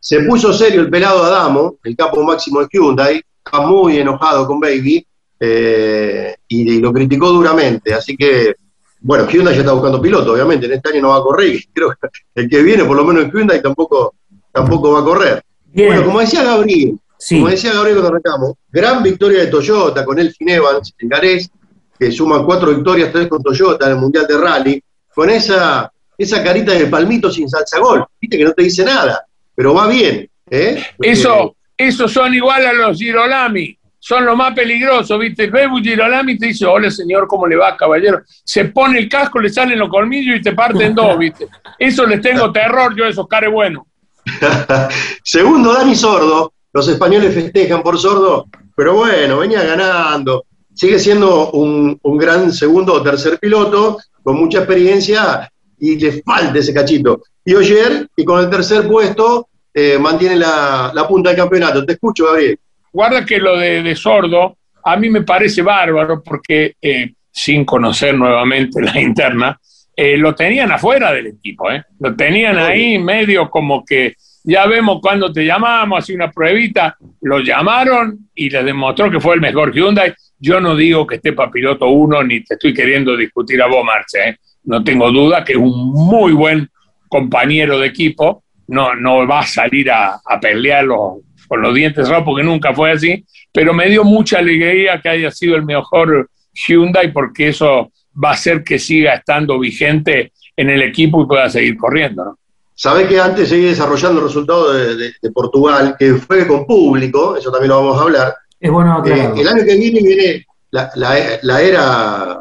Se 0.00 0.24
puso 0.24 0.52
serio 0.52 0.80
el 0.80 0.90
pelado 0.90 1.22
Adamo, 1.22 1.76
el 1.84 1.94
capo 1.94 2.24
máximo 2.24 2.58
de 2.58 2.66
Hyundai, 2.72 3.22
está 3.44 3.60
muy 3.60 3.98
enojado 3.98 4.48
con 4.48 4.58
Baby, 4.58 5.06
eh, 5.44 6.36
y, 6.46 6.78
lo 6.78 6.92
criticó 6.92 7.30
duramente. 7.30 7.92
Así 7.92 8.16
que, 8.16 8.54
bueno, 9.00 9.26
Hyundai 9.26 9.54
ya 9.54 9.60
está 9.62 9.72
buscando 9.72 10.00
piloto, 10.00 10.34
obviamente, 10.34 10.66
en 10.66 10.74
este 10.74 10.90
año 10.90 11.02
no 11.02 11.08
va 11.08 11.16
a 11.16 11.22
correr, 11.22 11.58
creo 11.74 11.90
que 11.90 12.08
el 12.36 12.48
que 12.48 12.62
viene, 12.62 12.84
por 12.84 12.96
lo 12.96 13.04
menos 13.04 13.24
en 13.24 13.32
Hyundai, 13.32 13.60
tampoco, 13.60 14.14
tampoco 14.52 14.92
va 14.92 15.00
a 15.00 15.04
correr. 15.04 15.42
Bueno, 15.74 16.04
como 16.04 16.20
decía 16.20 16.44
Gabriel, 16.44 16.96
como 17.28 17.48
decía 17.48 17.72
Gabriel 17.72 17.96
cuando 17.96 18.10
arrancamos, 18.10 18.52
gran 18.70 19.02
victoria 19.02 19.40
de 19.40 19.46
Toyota 19.46 20.04
con 20.04 20.18
Elfin 20.18 20.50
Evans 20.50 20.94
en 20.98 21.08
Garés, 21.08 21.50
que 21.98 22.12
suman 22.12 22.44
cuatro 22.44 22.72
victorias, 22.72 23.10
tres 23.10 23.26
con 23.26 23.42
Toyota 23.42 23.86
en 23.86 23.92
el 23.92 23.98
Mundial 23.98 24.26
de 24.28 24.38
Rally, 24.38 24.84
con 25.12 25.28
esa, 25.28 25.90
esa 26.16 26.44
carita 26.44 26.72
de 26.72 26.86
palmito 26.86 27.32
sin 27.32 27.48
salsa 27.48 27.80
gol, 27.80 28.04
viste 28.20 28.38
que 28.38 28.44
no 28.44 28.52
te 28.52 28.62
dice 28.62 28.84
nada, 28.84 29.26
pero 29.54 29.74
va 29.74 29.88
bien. 29.88 30.28
¿eh? 30.50 30.84
Eso, 31.00 31.56
esos 31.76 32.12
son 32.12 32.32
igual 32.34 32.64
a 32.64 32.72
los 32.74 32.98
Girolami 32.98 33.76
son 34.04 34.26
los 34.26 34.36
más 34.36 34.52
peligrosos, 34.52 35.16
¿viste? 35.16 35.46
Ve 35.46 35.68
Girolami 35.80 36.32
y 36.32 36.38
te 36.38 36.46
dice, 36.46 36.66
hola 36.66 36.90
señor, 36.90 37.28
¿cómo 37.28 37.46
le 37.46 37.54
va, 37.54 37.76
caballero? 37.76 38.20
Se 38.42 38.64
pone 38.64 38.98
el 38.98 39.08
casco, 39.08 39.38
le 39.38 39.48
salen 39.48 39.78
los 39.78 39.88
colmillos 39.88 40.40
y 40.40 40.42
te 40.42 40.54
parten 40.54 40.92
dos, 40.92 41.16
¿viste? 41.16 41.46
Eso 41.78 42.04
les 42.04 42.20
tengo 42.20 42.50
terror 42.50 42.96
yo, 42.96 43.04
esos 43.04 43.28
care 43.28 43.46
buenos. 43.46 43.84
Segundo, 45.22 45.72
Dani 45.72 45.94
Sordo. 45.94 46.52
Los 46.72 46.88
españoles 46.88 47.32
festejan 47.32 47.80
por 47.84 47.96
Sordo, 47.96 48.48
pero 48.74 48.94
bueno, 48.94 49.38
venía 49.38 49.62
ganando. 49.62 50.46
Sigue 50.74 50.98
siendo 50.98 51.52
un, 51.52 52.00
gran 52.02 52.52
segundo 52.52 52.94
o 52.94 53.02
tercer 53.04 53.38
piloto, 53.38 53.98
con 54.24 54.34
mucha 54.34 54.58
experiencia 54.58 55.48
y 55.78 55.96
le 55.96 56.22
falta 56.22 56.58
ese 56.58 56.74
cachito. 56.74 57.22
Y 57.44 57.54
Oyer, 57.54 58.08
y 58.16 58.24
con 58.24 58.40
el 58.40 58.50
tercer 58.50 58.88
puesto, 58.88 59.46
eh, 59.72 59.96
mantiene 59.96 60.34
la, 60.34 60.90
la 60.92 61.06
punta 61.06 61.30
del 61.30 61.38
campeonato. 61.38 61.86
Te 61.86 61.92
escucho, 61.92 62.26
Gabriel. 62.26 62.58
Guarda 62.92 63.24
que 63.24 63.38
lo 63.38 63.58
de, 63.58 63.94
sordo 63.96 64.58
a 64.84 64.96
mí 64.96 65.08
me 65.08 65.22
parece 65.22 65.62
bárbaro 65.62 66.22
porque, 66.22 66.74
eh, 66.82 67.12
sin 67.30 67.64
conocer 67.64 68.14
nuevamente 68.14 68.82
la 68.82 69.00
interna, 69.00 69.58
eh, 69.96 70.16
lo 70.16 70.34
tenían 70.34 70.72
afuera 70.72 71.12
del 71.12 71.28
equipo, 71.28 71.70
¿eh? 71.70 71.84
lo 72.00 72.14
tenían 72.16 72.58
ahí 72.58 72.98
medio 72.98 73.48
como 73.50 73.84
que 73.84 74.16
ya 74.44 74.66
vemos 74.66 74.98
cuando 75.00 75.32
te 75.32 75.44
llamamos, 75.44 76.00
así 76.00 76.14
una 76.14 76.30
pruebita, 76.30 76.96
lo 77.20 77.38
llamaron 77.40 78.30
y 78.34 78.50
le 78.50 78.64
demostró 78.64 79.10
que 79.10 79.20
fue 79.20 79.36
el 79.36 79.40
mejor 79.40 79.72
Hyundai. 79.72 80.14
Yo 80.38 80.60
no 80.60 80.74
digo 80.74 81.06
que 81.06 81.16
esté 81.16 81.32
para 81.32 81.50
piloto 81.50 81.88
uno, 81.88 82.24
ni 82.24 82.42
te 82.42 82.54
estoy 82.54 82.74
queriendo 82.74 83.16
discutir 83.16 83.62
a 83.62 83.68
vos, 83.68 83.84
Marce, 83.84 84.28
¿eh? 84.28 84.36
no 84.64 84.82
tengo 84.82 85.10
duda 85.12 85.44
que 85.44 85.52
es 85.52 85.58
un 85.58 85.92
muy 85.92 86.32
buen 86.32 86.68
compañero 87.08 87.78
de 87.78 87.86
equipo, 87.86 88.42
no, 88.68 88.94
no 88.94 89.26
va 89.26 89.40
a 89.40 89.46
salir 89.46 89.90
a, 89.90 90.20
a 90.24 90.40
pelear 90.40 90.84
los, 90.84 91.18
con 91.52 91.60
los 91.60 91.74
dientes 91.74 92.08
rojos, 92.08 92.24
porque 92.24 92.42
nunca 92.42 92.72
fue 92.72 92.92
así, 92.92 93.26
pero 93.52 93.74
me 93.74 93.86
dio 93.90 94.04
mucha 94.04 94.38
alegría 94.38 94.98
que 95.02 95.10
haya 95.10 95.30
sido 95.30 95.54
el 95.54 95.66
mejor 95.66 96.30
Hyundai, 96.54 97.12
porque 97.12 97.48
eso 97.48 97.92
va 98.24 98.30
a 98.30 98.32
hacer 98.32 98.64
que 98.64 98.78
siga 98.78 99.16
estando 99.16 99.58
vigente 99.58 100.32
en 100.56 100.70
el 100.70 100.80
equipo 100.80 101.22
y 101.22 101.26
pueda 101.26 101.50
seguir 101.50 101.76
corriendo. 101.76 102.24
¿no? 102.24 102.38
Sabés 102.74 103.06
que 103.06 103.20
antes 103.20 103.50
seguí 103.50 103.64
desarrollando 103.64 104.20
el 104.20 104.28
resultado 104.28 104.72
de, 104.72 105.12
Portugal, 105.34 105.94
que 105.98 106.14
fue 106.14 106.46
con 106.46 106.64
público, 106.64 107.36
eso 107.36 107.52
también 107.52 107.68
lo 107.68 107.84
vamos 107.84 108.00
a 108.00 108.04
hablar. 108.04 108.34
Es 108.58 108.70
bueno, 108.70 109.04
eh, 109.04 109.32
el 109.36 109.46
año 109.46 109.62
que 109.66 109.76
viene 109.76 110.00
viene 110.00 110.46
la, 110.70 110.90
la, 110.94 111.60
era 111.60 112.38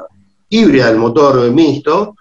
híbrida 0.48 0.88
del 0.88 1.00
motor 1.00 1.52
mixto, 1.52 2.16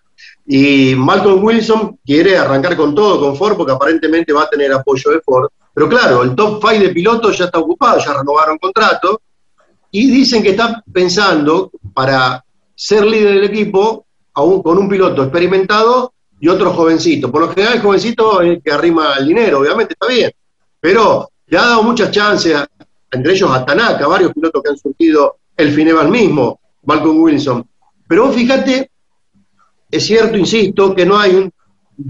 Y 0.44 0.96
Malcolm 0.96 1.44
Wilson 1.44 2.00
quiere 2.04 2.36
arrancar 2.36 2.76
con 2.76 2.96
todo 2.96 3.20
con 3.20 3.36
Ford 3.36 3.56
porque 3.56 3.74
aparentemente 3.74 4.32
va 4.32 4.42
a 4.42 4.50
tener 4.50 4.72
apoyo 4.72 5.12
de 5.12 5.20
Ford. 5.20 5.50
Pero 5.74 5.88
claro, 5.88 6.22
el 6.22 6.34
top 6.34 6.60
5 6.60 6.82
de 6.84 6.90
pilotos 6.90 7.38
ya 7.38 7.46
está 7.46 7.58
ocupado, 7.58 7.98
ya 7.98 8.14
renovaron 8.14 8.58
contrato. 8.58 9.20
Y 9.92 10.10
dicen 10.10 10.42
que 10.42 10.50
está 10.50 10.82
pensando 10.92 11.70
para 11.92 12.44
ser 12.74 13.04
líder 13.04 13.34
del 13.34 13.44
equipo 13.44 14.06
aún 14.34 14.62
con 14.62 14.78
un 14.78 14.88
piloto 14.88 15.22
experimentado 15.22 16.12
y 16.38 16.48
otro 16.48 16.72
jovencito. 16.72 17.30
Por 17.30 17.42
lo 17.42 17.48
general, 17.50 17.74
el 17.74 17.82
jovencito 17.82 18.40
es 18.40 18.48
el 18.50 18.62
que 18.62 18.72
arrima 18.72 19.14
el 19.18 19.28
dinero, 19.28 19.60
obviamente 19.60 19.94
está 19.94 20.06
bien. 20.06 20.30
Pero 20.80 21.28
le 21.46 21.58
ha 21.58 21.62
dado 21.62 21.82
muchas 21.82 22.10
chances, 22.10 22.56
entre 23.10 23.32
ellos 23.32 23.50
a 23.50 23.64
Tanaka, 23.64 24.06
varios 24.06 24.32
pilotos 24.32 24.62
que 24.62 24.70
han 24.70 24.78
surgido, 24.78 25.36
el 25.56 25.72
Fineval 25.72 26.08
mismo, 26.08 26.60
Malcolm 26.84 27.20
Wilson. 27.20 27.68
Pero 28.08 28.30
fíjate, 28.32 28.90
es 29.90 30.06
cierto, 30.06 30.36
insisto, 30.36 30.94
que 30.94 31.04
no 31.04 31.18
hay 31.18 31.34
un 31.34 31.52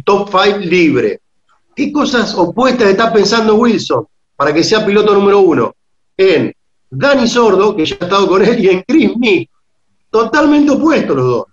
top 0.05 0.29
5 0.31 0.59
libre. 0.59 1.21
¿Qué 1.75 1.93
cosas 1.93 2.35
opuestas 2.35 2.89
está 2.89 3.13
pensando 3.13 3.57
Wilson 3.57 4.07
para 4.37 4.53
que 4.53 4.65
sea 4.65 4.85
piloto 4.85 5.15
número 5.15 5.41
uno? 5.41 5.75
En 6.17 6.53
Dani 6.91 7.27
Sordo, 7.27 7.77
que 7.77 7.87
ya 7.87 7.97
ha 8.01 8.05
estado 8.05 8.29
con 8.29 8.45
él, 8.45 8.63
y 8.63 8.69
en 8.69 8.83
Chris 8.83 9.17
Mee. 9.17 9.49
Totalmente 10.11 10.73
opuestos 10.73 11.17
los 11.17 11.27
dos. 11.27 11.45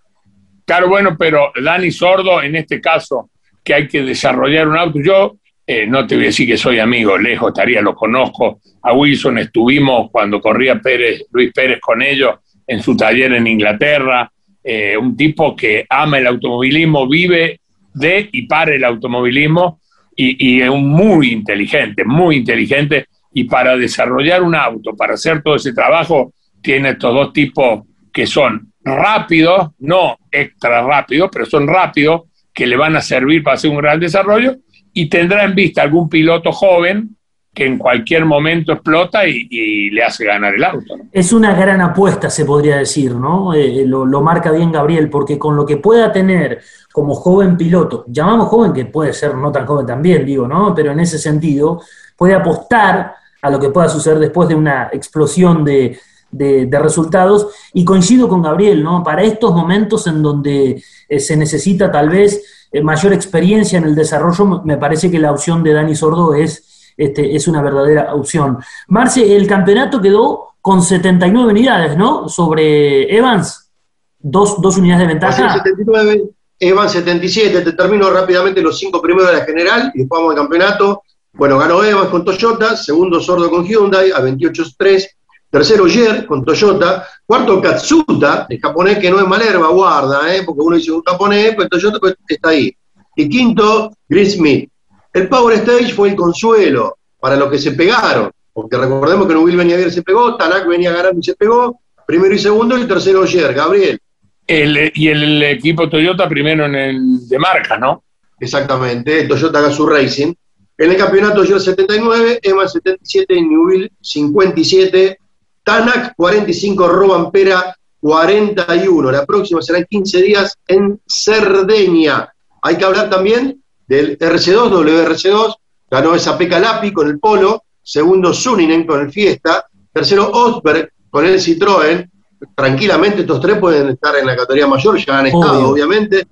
Claro, 0.66 0.90
bueno, 0.90 1.16
pero 1.18 1.52
Dani 1.64 1.92
Sordo, 1.92 2.42
en 2.42 2.56
este 2.56 2.82
caso, 2.82 3.30
que 3.64 3.74
hay 3.74 3.88
que 3.88 4.02
desarrollar 4.02 4.68
un 4.68 4.78
auto, 4.78 5.00
yo 5.00 5.38
eh, 5.66 5.86
no 5.86 6.08
te 6.08 6.16
voy 6.16 6.26
a 6.26 6.28
decir 6.28 6.48
que 6.48 6.58
soy 6.58 6.80
amigo, 6.80 7.18
lejos 7.18 7.50
estaría, 7.50 7.82
lo 7.82 7.94
conozco. 7.94 8.62
A 8.82 8.94
Wilson 8.94 9.38
estuvimos 9.38 10.10
cuando 10.12 10.42
corría 10.42 10.80
Pérez, 10.80 11.26
Luis 11.32 11.52
Pérez 11.54 11.80
con 11.82 12.02
ellos 12.02 12.36
en 12.66 12.82
su 12.82 12.96
taller 12.96 13.34
en 13.34 13.48
Inglaterra. 13.48 14.32
Eh, 14.64 14.98
un 14.98 15.16
tipo 15.16 15.56
que 15.56 15.86
ama 15.90 16.18
el 16.18 16.28
automovilismo, 16.28 17.08
vive 17.08 17.60
de 17.94 18.30
y 18.32 18.48
para 18.48 18.76
el 18.76 18.84
automovilismo 18.84 19.80
y, 20.18 20.58
y 20.58 20.62
es 20.62 20.72
muy 20.72 21.32
inteligente, 21.32 22.04
muy 22.04 22.38
inteligente. 22.38 23.06
Y 23.34 23.46
para 23.46 23.78
desarrollar 23.78 24.44
un 24.44 24.56
auto, 24.56 24.96
para 24.96 25.14
hacer 25.14 25.42
todo 25.42 25.56
ese 25.56 25.72
trabajo, 25.72 26.34
tiene 26.62 26.90
estos 26.90 27.14
dos 27.14 27.32
tipos 27.32 27.84
que 28.12 28.26
son 28.26 28.74
rápidos, 28.84 29.70
no 29.80 30.18
extra 30.32 30.82
rápidos, 30.82 31.30
pero 31.32 31.46
son 31.46 31.68
rápidos, 31.68 32.24
que 32.54 32.66
le 32.66 32.76
van 32.76 32.96
a 32.96 33.02
servir 33.02 33.44
para 33.44 33.56
hacer 33.56 33.70
un 33.70 33.78
gran 33.78 34.00
desarrollo, 34.00 34.56
y 34.94 35.08
tendrá 35.08 35.44
en 35.44 35.54
vista 35.54 35.84
algún 35.84 36.10
piloto 36.10 36.52
joven 36.52 37.16
que 37.54 37.66
en 37.66 37.78
cualquier 37.78 38.24
momento 38.24 38.72
explota 38.72 39.28
y, 39.28 39.90
le 39.90 40.04
hace 40.04 40.26
ganar 40.26 40.54
el 40.54 40.64
auto. 40.64 40.96
Es 41.12 41.34
una 41.34 41.56
gran 41.56 41.82
apuesta, 41.82 42.30
se 42.30 42.46
podría 42.46 42.78
decir, 42.78 43.16
¿no? 43.16 43.54
Eh, 43.54 43.84
lo, 43.86 44.06
marca 44.22 44.52
bien 44.52 44.72
Gabriel, 44.72 45.10
porque 45.10 45.40
con 45.40 45.56
lo 45.56 45.66
que 45.66 45.78
pueda 45.78 46.12
tener 46.12 46.62
como 46.98 47.14
joven 47.14 47.56
piloto, 47.56 48.06
llamamos 48.08 48.48
joven 48.48 48.74
que 48.74 48.86
puede 48.86 49.14
ser 49.14 49.36
no 49.36 49.52
tan 49.52 49.68
joven 49.68 49.86
también, 49.86 50.26
digo, 50.26 50.48
¿no? 50.48 50.74
Pero 50.74 50.94
en 50.94 51.00
ese 51.00 51.20
sentido, 51.20 51.80
puede 52.16 52.34
apostar 52.34 53.14
a 53.40 53.50
lo 53.52 53.60
que 53.60 53.70
pueda 53.70 53.88
suceder 53.88 54.18
después 54.18 54.50
de 54.50 54.56
una 54.56 54.90
explosión 54.92 55.64
de, 55.64 56.00
de, 56.32 56.80
resultados. 56.80 57.50
Y 57.72 57.86
coincido 57.86 58.28
con 58.28 58.42
Gabriel, 58.42 58.84
¿no? 58.84 59.04
Para 59.04 59.22
estos 59.22 59.54
momentos 59.54 60.08
en 60.08 60.24
donde 60.24 60.82
eh, 61.08 61.20
se 61.20 61.38
necesita 61.38 61.92
tal 61.92 62.10
vez 62.10 62.68
eh, 62.72 62.82
mayor 62.82 63.14
experiencia 63.14 63.78
en 63.78 63.84
el 63.84 63.94
desarrollo, 63.94 64.64
me 64.66 64.78
parece 64.78 65.12
que 65.12 65.20
la 65.20 65.32
opción 65.32 65.62
de 65.62 65.74
Dani 65.74 65.96
Sordo 65.96 66.34
es, 66.34 66.96
este, 66.98 67.36
es 67.36 67.48
una 67.48 67.62
verdadera 67.62 68.16
opción. 68.16 68.58
Marce, 68.88 69.38
el 69.38 69.46
campeonato 69.46 70.02
quedó 70.02 70.56
con 70.62 70.82
79 70.82 71.52
unidades, 71.52 71.96
¿no? 71.96 72.28
Sobre 72.28 73.16
Evans, 73.16 73.70
dos, 74.18 74.60
dos 74.60 74.80
unidades 74.80 75.08
de 75.08 75.14
ventaja. 75.14 75.54
79, 75.64 76.32
Evans 76.60 76.92
77, 76.92 77.62
te 77.62 77.74
termino 77.74 78.10
rápidamente 78.10 78.62
los 78.62 78.80
cinco 78.80 79.02
primeros 79.02 79.32
de 79.32 79.38
la 79.38 79.46
general 79.46 79.92
y 79.94 80.00
después 80.00 80.20
vamos 80.20 80.32
al 80.32 80.42
campeonato. 80.42 81.04
Bueno, 81.34 81.58
ganó 81.58 81.84
Evans 81.84 82.10
con 82.10 82.26
Toyota, 82.26 82.76
segundo 82.76 83.20
Sordo 83.20 83.50
con 83.50 83.64
Hyundai 83.64 84.12
a 84.12 84.20
28-3, 84.22 85.08
Tercero, 85.50 85.88
Yer 85.88 86.26
con 86.26 86.44
Toyota. 86.44 87.08
Cuarto, 87.26 87.62
Katsuta, 87.62 88.48
el 88.50 88.60
japonés 88.60 89.00
que 89.00 89.10
no 89.10 89.20
es 89.20 89.28
Malerva, 89.28 89.68
guarda, 89.70 90.36
¿eh? 90.36 90.44
porque 90.46 90.62
uno 90.62 90.76
dice 90.76 90.92
un 90.92 91.04
japonés, 91.04 91.56
pues 91.56 91.70
Toyota 91.70 92.00
pues, 92.00 92.16
está 92.28 92.50
ahí. 92.50 92.76
Y 93.16 93.30
quinto, 93.30 93.92
Chris 94.08 94.34
Smith. 94.34 94.70
El 95.14 95.30
Power 95.30 95.58
Stage 95.58 95.94
fue 95.94 96.10
el 96.10 96.16
consuelo 96.16 96.98
para 97.20 97.36
los 97.36 97.50
que 97.50 97.58
se 97.58 97.72
pegaron, 97.72 98.32
porque 98.54 98.78
recordemos 98.78 99.28
que 99.28 99.34
Nubil 99.34 99.58
venía 99.58 99.78
bien 99.78 99.92
se 99.92 100.04
pegó, 100.04 100.36
Tanak 100.38 100.68
venía 100.68 100.92
ganando 100.92 101.20
y 101.20 101.24
se 101.24 101.36
pegó, 101.36 101.80
primero 102.06 102.36
y 102.36 102.40
segundo, 102.40 102.78
y 102.78 102.86
tercero 102.86 103.26
Yer, 103.26 103.54
Gabriel. 103.54 104.00
El, 104.48 104.92
y 104.96 105.10
el 105.10 105.44
equipo 105.44 105.90
Toyota 105.90 106.28
primero 106.30 106.66
en 106.66 106.76
el 106.76 107.28
de 107.28 107.38
marca, 107.38 107.78
¿no? 107.78 108.04
Exactamente, 108.40 109.26
Toyota 109.26 109.62
Gazoo 109.62 109.90
Racing. 109.90 110.34
En 110.78 110.92
el 110.92 110.98
campeonato 110.98 111.44
Yer 111.44 111.60
79, 111.60 112.40
EMA 112.44 112.68
77 112.68 113.34
y 113.34 113.42
Newville 113.42 113.92
57. 114.00 115.18
Tanak 115.64 116.14
45, 116.16 116.88
Robampera 116.88 117.76
41. 118.00 119.12
La 119.12 119.26
próxima 119.26 119.62
será 119.62 119.80
en 119.80 119.86
15 119.86 120.22
días 120.22 120.56
en 120.68 121.02
Cerdeña. 121.08 122.32
Hay 122.62 122.78
que 122.78 122.86
hablar 122.86 123.10
también 123.10 123.62
del 123.88 124.20
RC2, 124.20 124.70
WRC2. 124.70 125.56
Ganó 125.90 126.14
esa 126.14 126.38
Peca 126.38 126.60
Lapi 126.60 126.94
con 126.94 127.08
el 127.08 127.20
Polo. 127.20 127.64
Segundo, 127.82 128.32
Suninen 128.32 128.86
con 128.86 129.02
el 129.02 129.12
Fiesta. 129.12 129.66
Tercero, 129.92 130.30
Osberg 130.32 130.92
con 131.10 131.26
el 131.26 131.40
Citroën. 131.40 132.08
Tranquilamente 132.56 133.22
estos 133.22 133.42
tres 133.42 133.58
pueden 133.58 133.90
estar 133.90 134.16
en 134.16 134.26
la 134.26 134.36
categoría 134.36 134.68
mayor, 134.68 134.98
ya 134.98 135.20
han 135.20 135.28
estado, 135.28 135.70
obviamente. 135.70 136.28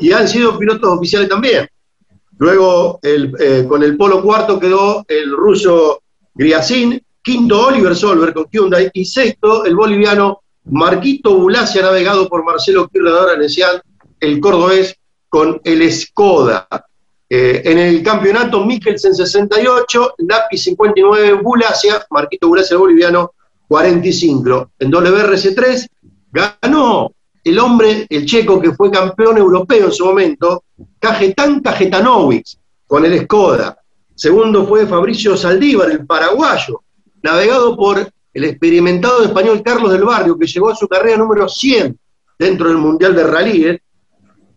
Y 0.00 0.12
han 0.12 0.28
sido 0.28 0.58
pilotos 0.58 0.90
oficiales 0.90 1.28
también. 1.28 1.68
Luego, 2.38 2.98
eh, 3.02 3.66
con 3.68 3.82
el 3.82 3.96
Polo 3.96 4.22
cuarto 4.22 4.58
quedó 4.58 5.04
el 5.06 5.30
ruso 5.30 6.02
Griasin, 6.34 7.02
Quinto, 7.22 7.66
Oliver 7.66 7.94
Solver 7.94 8.32
con 8.32 8.46
Hyundai. 8.50 8.90
Y 8.94 9.04
sexto, 9.04 9.64
el 9.66 9.76
boliviano 9.76 10.40
Marquito 10.64 11.36
Bulacia, 11.36 11.82
navegado 11.82 12.28
por 12.28 12.44
Marcelo 12.44 12.88
Quirrador 12.88 13.30
Anesian, 13.30 13.80
el 14.20 14.40
cordobés, 14.40 14.96
con 15.28 15.60
el 15.64 15.92
Skoda. 15.92 16.66
Eh, 17.28 17.62
en 17.64 17.78
el 17.78 18.02
campeonato, 18.02 18.64
Mikkelsen 18.64 19.14
68, 19.14 20.14
Lapi 20.18 20.58
59, 20.58 21.34
Bulacia, 21.34 22.04
Marquito 22.10 22.48
Bulacia, 22.48 22.74
el 22.74 22.80
boliviano, 22.80 23.32
45. 23.70 24.72
En 24.80 24.90
WRC3 24.90 25.86
ganó 26.32 27.12
el 27.44 27.58
hombre, 27.60 28.04
el 28.10 28.26
checo 28.26 28.60
que 28.60 28.72
fue 28.72 28.90
campeón 28.90 29.38
europeo 29.38 29.86
en 29.86 29.92
su 29.92 30.06
momento, 30.06 30.64
Cajetán 30.98 31.60
Cajetanovic, 31.60 32.46
con 32.88 33.04
el 33.04 33.20
Skoda. 33.22 33.78
Segundo 34.16 34.66
fue 34.66 34.88
Fabricio 34.88 35.36
Saldívar, 35.36 35.88
el 35.88 36.04
paraguayo, 36.04 36.82
navegado 37.22 37.76
por 37.76 38.10
el 38.34 38.44
experimentado 38.44 39.22
español 39.22 39.62
Carlos 39.64 39.92
del 39.92 40.02
Barrio, 40.02 40.36
que 40.36 40.48
llegó 40.48 40.70
a 40.70 40.74
su 40.74 40.88
carrera 40.88 41.18
número 41.18 41.48
100 41.48 41.96
dentro 42.40 42.68
del 42.70 42.78
Mundial 42.78 43.14
de 43.14 43.22
Rallye. 43.22 43.82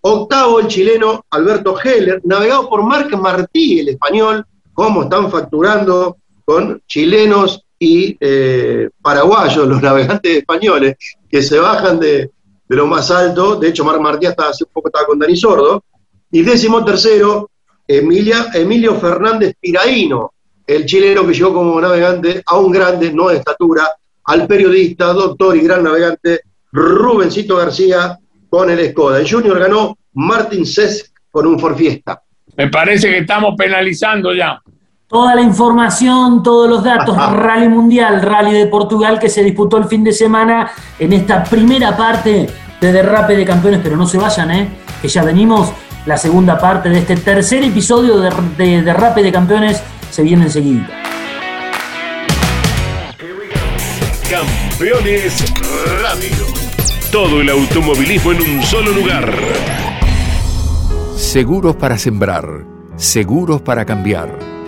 Octavo, 0.02 0.60
el 0.60 0.68
chileno 0.68 1.24
Alberto 1.30 1.76
Heller, 1.80 2.20
navegado 2.24 2.68
por 2.68 2.82
Marc 2.82 3.16
Martí, 3.16 3.80
el 3.80 3.90
español, 3.90 4.44
cómo 4.74 5.04
están 5.04 5.30
facturando 5.30 6.18
con 6.46 6.82
chilenos 6.88 7.64
y 7.84 8.16
eh, 8.18 8.90
paraguayos, 9.02 9.68
los 9.68 9.82
navegantes 9.82 10.38
españoles, 10.38 10.96
que 11.30 11.44
se 11.44 11.60
bajan 11.60 12.00
de, 12.00 12.32
lo 12.70 12.88
más 12.88 13.12
alto. 13.12 13.58
De 13.58 13.68
hecho, 13.68 13.84
Marc 13.84 14.00
Martí 14.00 14.26
hasta 14.26 14.48
hace 14.48 14.66
poco 14.66 14.88
estaba 14.88 15.06
con 15.06 15.20
Dani 15.20 15.36
Sordo. 15.36 15.84
Y 16.32 16.44
décimo 16.44 16.86
tercero, 16.86 17.52
Emilia, 17.86 18.48
Emilio 18.54 18.96
Fernández 18.96 19.56
Piraíno, 19.60 20.32
el 20.66 20.86
chileno 20.86 21.28
que 21.28 21.34
llegó 21.34 21.54
como 21.54 21.80
navegante 21.82 22.42
a 22.46 22.58
un 22.58 22.72
grande, 22.72 23.12
no 23.12 23.28
de 23.28 23.38
estatura, 23.38 23.86
al 24.24 24.48
periodista, 24.48 25.08
doctor 25.08 25.58
y 25.58 25.60
gran 25.60 25.84
navegante 25.84 26.40
Rubencito 26.72 27.58
García 27.58 28.18
con 28.50 28.70
el 28.70 28.92
Skoda. 28.92 29.20
El 29.20 29.30
Junior 29.30 29.60
ganó 29.60 29.98
Martin 30.14 30.66
Cesc 30.66 31.14
con 31.30 31.46
un 31.48 31.60
Forfiesta. 31.60 32.24
Me 32.56 32.70
parece 32.70 33.10
que 33.10 33.18
estamos 33.18 33.56
penalizando 33.58 34.34
ya. 34.34 34.62
Toda 35.14 35.36
la 35.36 35.42
información, 35.42 36.42
todos 36.42 36.68
los 36.68 36.84
datos, 36.84 37.16
Rally 37.34 37.70
Mundial, 37.70 38.20
Rally 38.20 38.52
de 38.52 38.66
Portugal 38.66 39.20
que 39.20 39.30
se 39.30 39.44
disputó 39.44 39.78
el 39.78 39.86
fin 39.86 40.04
de 40.04 40.12
semana 40.12 40.72
en 40.98 41.14
esta 41.14 41.44
primera 41.44 41.96
parte 41.96 42.50
de 42.82 42.92
Derrape 42.92 43.36
de 43.36 43.46
Campeones, 43.46 43.80
pero 43.84 43.96
no 43.96 44.08
se 44.08 44.18
vayan, 44.18 44.50
¿eh? 44.50 44.70
que 45.04 45.08
ya 45.08 45.24
venimos 45.24 45.72
la 46.08 46.18
segunda 46.18 46.58
parte 46.58 46.90
de 46.90 46.98
este 46.98 47.16
tercer 47.16 47.64
episodio 47.64 48.20
de, 48.22 48.32
de 48.58 48.82
Derrape 48.82 49.22
de 49.22 49.32
Campeones 49.32 49.84
se 50.10 50.24
viene 50.24 50.46
enseguida. 50.46 50.90
Campeones 54.28 55.54
Radio. 56.02 56.46
Todo 57.12 57.40
el 57.40 57.50
automovilismo 57.52 58.32
en 58.32 58.42
un 58.42 58.64
solo 58.64 58.90
lugar. 58.90 59.32
Seguros 61.16 61.76
para 61.76 62.00
sembrar, 62.00 62.66
seguros 62.96 63.62
para 63.62 63.86
cambiar. 63.86 64.53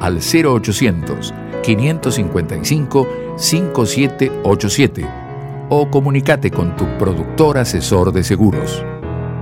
al 0.00 0.20
0800 0.20 1.34
555 1.62 3.08
5787 3.36 5.24
o 5.70 5.90
comunícate 5.90 6.50
con 6.50 6.76
tu 6.76 6.86
productor 6.98 7.58
asesor 7.58 8.12
de 8.12 8.22
seguros. 8.22 8.84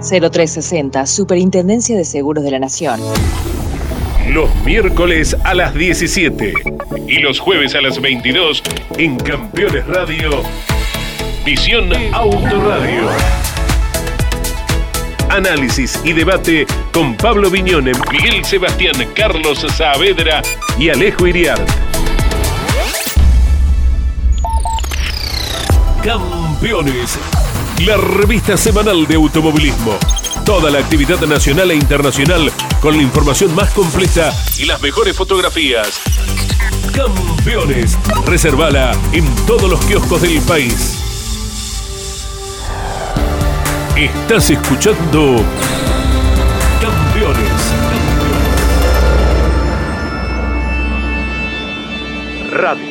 0360, 0.01 1.07
Superintendencia 1.07 1.97
de 1.97 2.05
Seguros 2.05 2.45
de 2.45 2.51
la 2.51 2.59
Nación. 2.59 3.01
Los 4.29 4.55
miércoles 4.65 5.37
a 5.45 5.55
las 5.55 5.75
17 5.75 6.55
y 7.09 7.19
los 7.19 7.41
jueves 7.41 7.75
a 7.75 7.81
las 7.81 8.01
22 8.01 8.63
en 8.99 9.17
Campeones 9.17 9.87
Radio, 9.87 10.43
Visión 11.45 11.91
Autoradio. 12.13 13.09
Análisis 15.33 15.99
y 16.05 16.13
debate 16.13 16.67
con 16.93 17.17
Pablo 17.17 17.49
Viñone, 17.51 17.93
Miguel 18.11 18.45
Sebastián, 18.45 18.95
Carlos 19.15 19.65
Saavedra 19.75 20.43
y 20.79 20.91
Alejo 20.91 21.27
Iriart. 21.27 21.67
Campeones, 26.05 27.19
la 27.87 27.97
revista 27.97 28.59
semanal 28.59 29.07
de 29.07 29.15
automovilismo. 29.15 29.99
Toda 30.45 30.71
la 30.71 30.81
actividad 30.81 31.21
nacional 31.21 31.71
e 31.71 31.77
internacional 31.77 32.53
con 32.83 32.95
la 32.99 33.03
información 33.03 33.55
más 33.55 33.71
completa 33.71 34.35
y 34.59 34.67
las 34.67 34.83
mejores 34.83 35.17
fotografías. 35.17 35.99
Campeones, 36.95 37.99
reservala 38.27 38.93
en 39.13 39.25
todos 39.47 39.71
los 39.71 39.83
kioscos 39.87 40.21
del 40.21 40.43
país. 40.43 41.02
Estás 44.03 44.51
escuchando 44.51 45.37
Campeones. 46.81 47.73
Radio. 52.51 52.85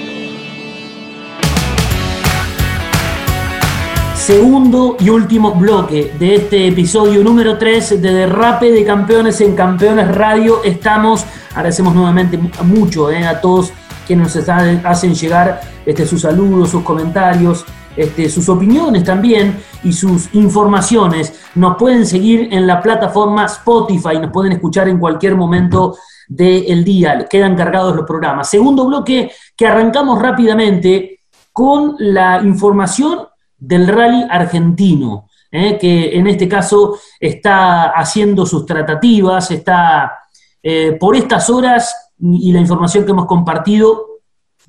segundo 4.15 4.95
y 5.01 5.09
último 5.09 5.53
bloque 5.55 6.13
de 6.17 6.35
este 6.35 6.69
episodio 6.69 7.21
número 7.25 7.57
3 7.57 8.01
de 8.01 8.13
Derrape 8.13 8.71
de 8.71 8.85
Campeones 8.85 9.41
en 9.41 9.53
Campeones 9.53 10.07
Radio. 10.15 10.63
Estamos, 10.63 11.25
agradecemos 11.53 11.93
nuevamente 11.93 12.39
mucho 12.63 13.11
eh, 13.11 13.27
a 13.27 13.41
todos 13.41 13.73
quienes 14.07 14.33
nos 14.33 14.47
hacen 14.47 15.13
llegar 15.13 15.59
este, 15.85 16.05
sus 16.05 16.21
saludos, 16.21 16.69
sus 16.69 16.83
comentarios, 16.83 17.65
este, 17.95 18.29
sus 18.29 18.47
opiniones 18.49 19.03
también 19.03 19.61
y 19.83 19.93
sus 19.93 20.33
informaciones. 20.33 21.33
Nos 21.55 21.77
pueden 21.77 22.05
seguir 22.05 22.49
en 22.51 22.67
la 22.67 22.81
plataforma 22.81 23.45
Spotify, 23.45 24.17
nos 24.19 24.31
pueden 24.31 24.53
escuchar 24.53 24.87
en 24.87 24.99
cualquier 24.99 25.35
momento 25.35 25.95
del 26.27 26.83
día, 26.85 27.27
quedan 27.29 27.57
cargados 27.57 27.93
los 27.93 28.05
programas. 28.05 28.49
Segundo 28.49 28.85
bloque 28.85 29.31
que 29.55 29.67
arrancamos 29.67 30.21
rápidamente 30.21 31.19
con 31.51 31.95
la 31.99 32.41
información 32.41 33.27
del 33.57 33.87
rally 33.87 34.25
argentino, 34.29 35.27
¿eh? 35.51 35.77
que 35.77 36.17
en 36.17 36.27
este 36.27 36.47
caso 36.47 36.97
está 37.19 37.89
haciendo 37.89 38.45
sus 38.45 38.65
tratativas, 38.65 39.51
está 39.51 40.19
eh, 40.63 40.97
por 40.97 41.17
estas 41.17 41.49
horas 41.49 42.13
y 42.19 42.53
la 42.53 42.59
información 42.59 43.03
que 43.03 43.11
hemos 43.11 43.25
compartido 43.25 44.21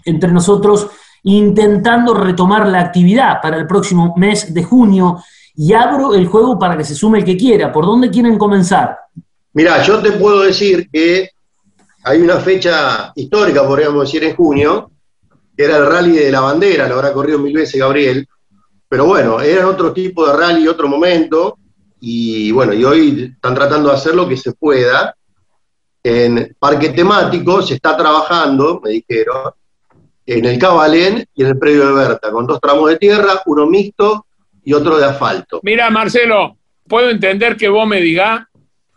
entre 0.05 0.33
nosotros, 0.33 0.89
intentando 1.25 2.15
retomar 2.15 2.67
la 2.69 2.81
actividad 2.81 3.41
para 3.41 3.57
el 3.57 3.67
próximo 3.67 4.15
mes 4.17 4.53
de 4.53 4.63
junio. 4.63 5.23
Y 5.55 5.73
abro 5.73 6.15
el 6.15 6.27
juego 6.27 6.59
para 6.59 6.77
que 6.77 6.85
se 6.85 6.95
sume 6.95 7.19
el 7.19 7.25
que 7.25 7.37
quiera. 7.37 7.73
¿Por 7.73 7.85
dónde 7.85 8.11
quieren 8.11 8.39
comenzar? 8.39 8.97
Mira, 9.53 9.83
yo 9.83 10.01
te 10.01 10.13
puedo 10.13 10.43
decir 10.43 10.89
que 10.91 11.31
hay 12.05 12.21
una 12.21 12.37
fecha 12.37 13.13
histórica, 13.15 13.67
podríamos 13.67 14.05
decir, 14.05 14.25
en 14.25 14.35
junio, 14.35 14.91
que 15.57 15.65
era 15.65 15.77
el 15.77 15.87
rally 15.87 16.17
de 16.17 16.33
la 16.33 16.41
bandera, 16.41 16.89
lo 16.89 16.95
habrá 16.97 17.13
corrido 17.13 17.39
mil 17.39 17.55
veces 17.55 17.79
Gabriel, 17.79 18.27
pero 18.89 19.05
bueno, 19.07 19.41
era 19.41 19.69
otro 19.69 19.93
tipo 19.93 20.27
de 20.27 20.33
rally, 20.33 20.67
otro 20.67 20.89
momento, 20.89 21.59
y 22.01 22.51
bueno, 22.51 22.73
y 22.73 22.85
hoy 22.85 23.33
están 23.35 23.55
tratando 23.55 23.91
de 23.91 23.95
hacer 23.95 24.15
lo 24.15 24.29
que 24.29 24.37
se 24.37 24.53
pueda. 24.53 25.15
En 26.03 26.57
parque 26.59 26.89
temático 26.89 27.63
se 27.63 27.75
está 27.75 27.97
trabajando, 27.97 28.81
me 28.83 28.91
dijeron, 28.91 29.53
en 30.27 30.45
el 30.45 30.59
Cabalén 30.59 31.25
y 31.35 31.43
en 31.43 31.49
el 31.49 31.59
predio 31.59 31.87
de 31.87 31.93
Berta, 31.95 32.31
con 32.31 32.47
dos 32.47 32.61
tramos 32.61 32.89
de 32.91 32.97
tierra, 32.97 33.43
uno 33.47 33.67
mixto 33.67 34.27
y 34.65 34.73
otro 34.73 34.99
de 34.99 35.07
asfalto. 35.07 35.61
Mira, 35.63 35.91
Marcelo, 35.91 36.57
puedo 36.87 37.11
entender 37.11 37.57
que 37.57 37.69
vos 37.69 37.87
me 37.87 38.01
digas 38.01 38.45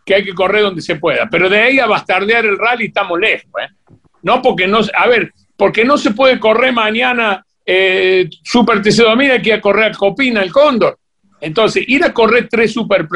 que 0.05 0.15
hay 0.15 0.23
que 0.23 0.33
correr 0.33 0.61
donde 0.61 0.81
se 0.81 0.97
pueda, 0.97 1.27
pero 1.29 1.49
de 1.49 1.59
ahí 1.59 1.79
a 1.79 1.88
bastardear 1.88 2.45
el 2.45 2.57
rally 2.57 2.85
estamos 2.85 3.19
lejos, 3.19 3.49
¿eh? 3.61 3.95
No 4.21 4.41
porque 4.41 4.67
no, 4.67 4.79
a 4.95 5.07
ver, 5.07 5.31
porque 5.57 5.83
no 5.83 5.97
se 5.97 6.11
puede 6.11 6.39
correr 6.39 6.73
mañana 6.73 7.45
eh, 7.65 8.29
Super 8.43 8.81
TC 8.81 9.03
mira 9.17 9.41
que 9.41 9.49
ir 9.49 9.55
a 9.55 9.61
correr 9.61 9.91
a 9.91 9.95
Copina, 9.95 10.43
el 10.43 10.51
Cóndor. 10.51 10.99
Entonces, 11.41 11.83
ir 11.88 12.03
a 12.03 12.13
correr 12.13 12.47
tres 12.49 12.73
Super 12.73 13.07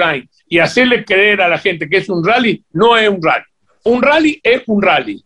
y 0.47 0.59
hacerle 0.59 1.05
creer 1.05 1.41
a 1.41 1.47
la 1.47 1.57
gente 1.57 1.87
que 1.87 1.97
es 1.97 2.09
un 2.09 2.25
rally, 2.25 2.63
no 2.73 2.97
es 2.97 3.07
un 3.09 3.21
rally. 3.21 3.45
Un 3.83 4.01
rally 4.01 4.39
es 4.43 4.63
un 4.67 4.81
rally. 4.81 5.23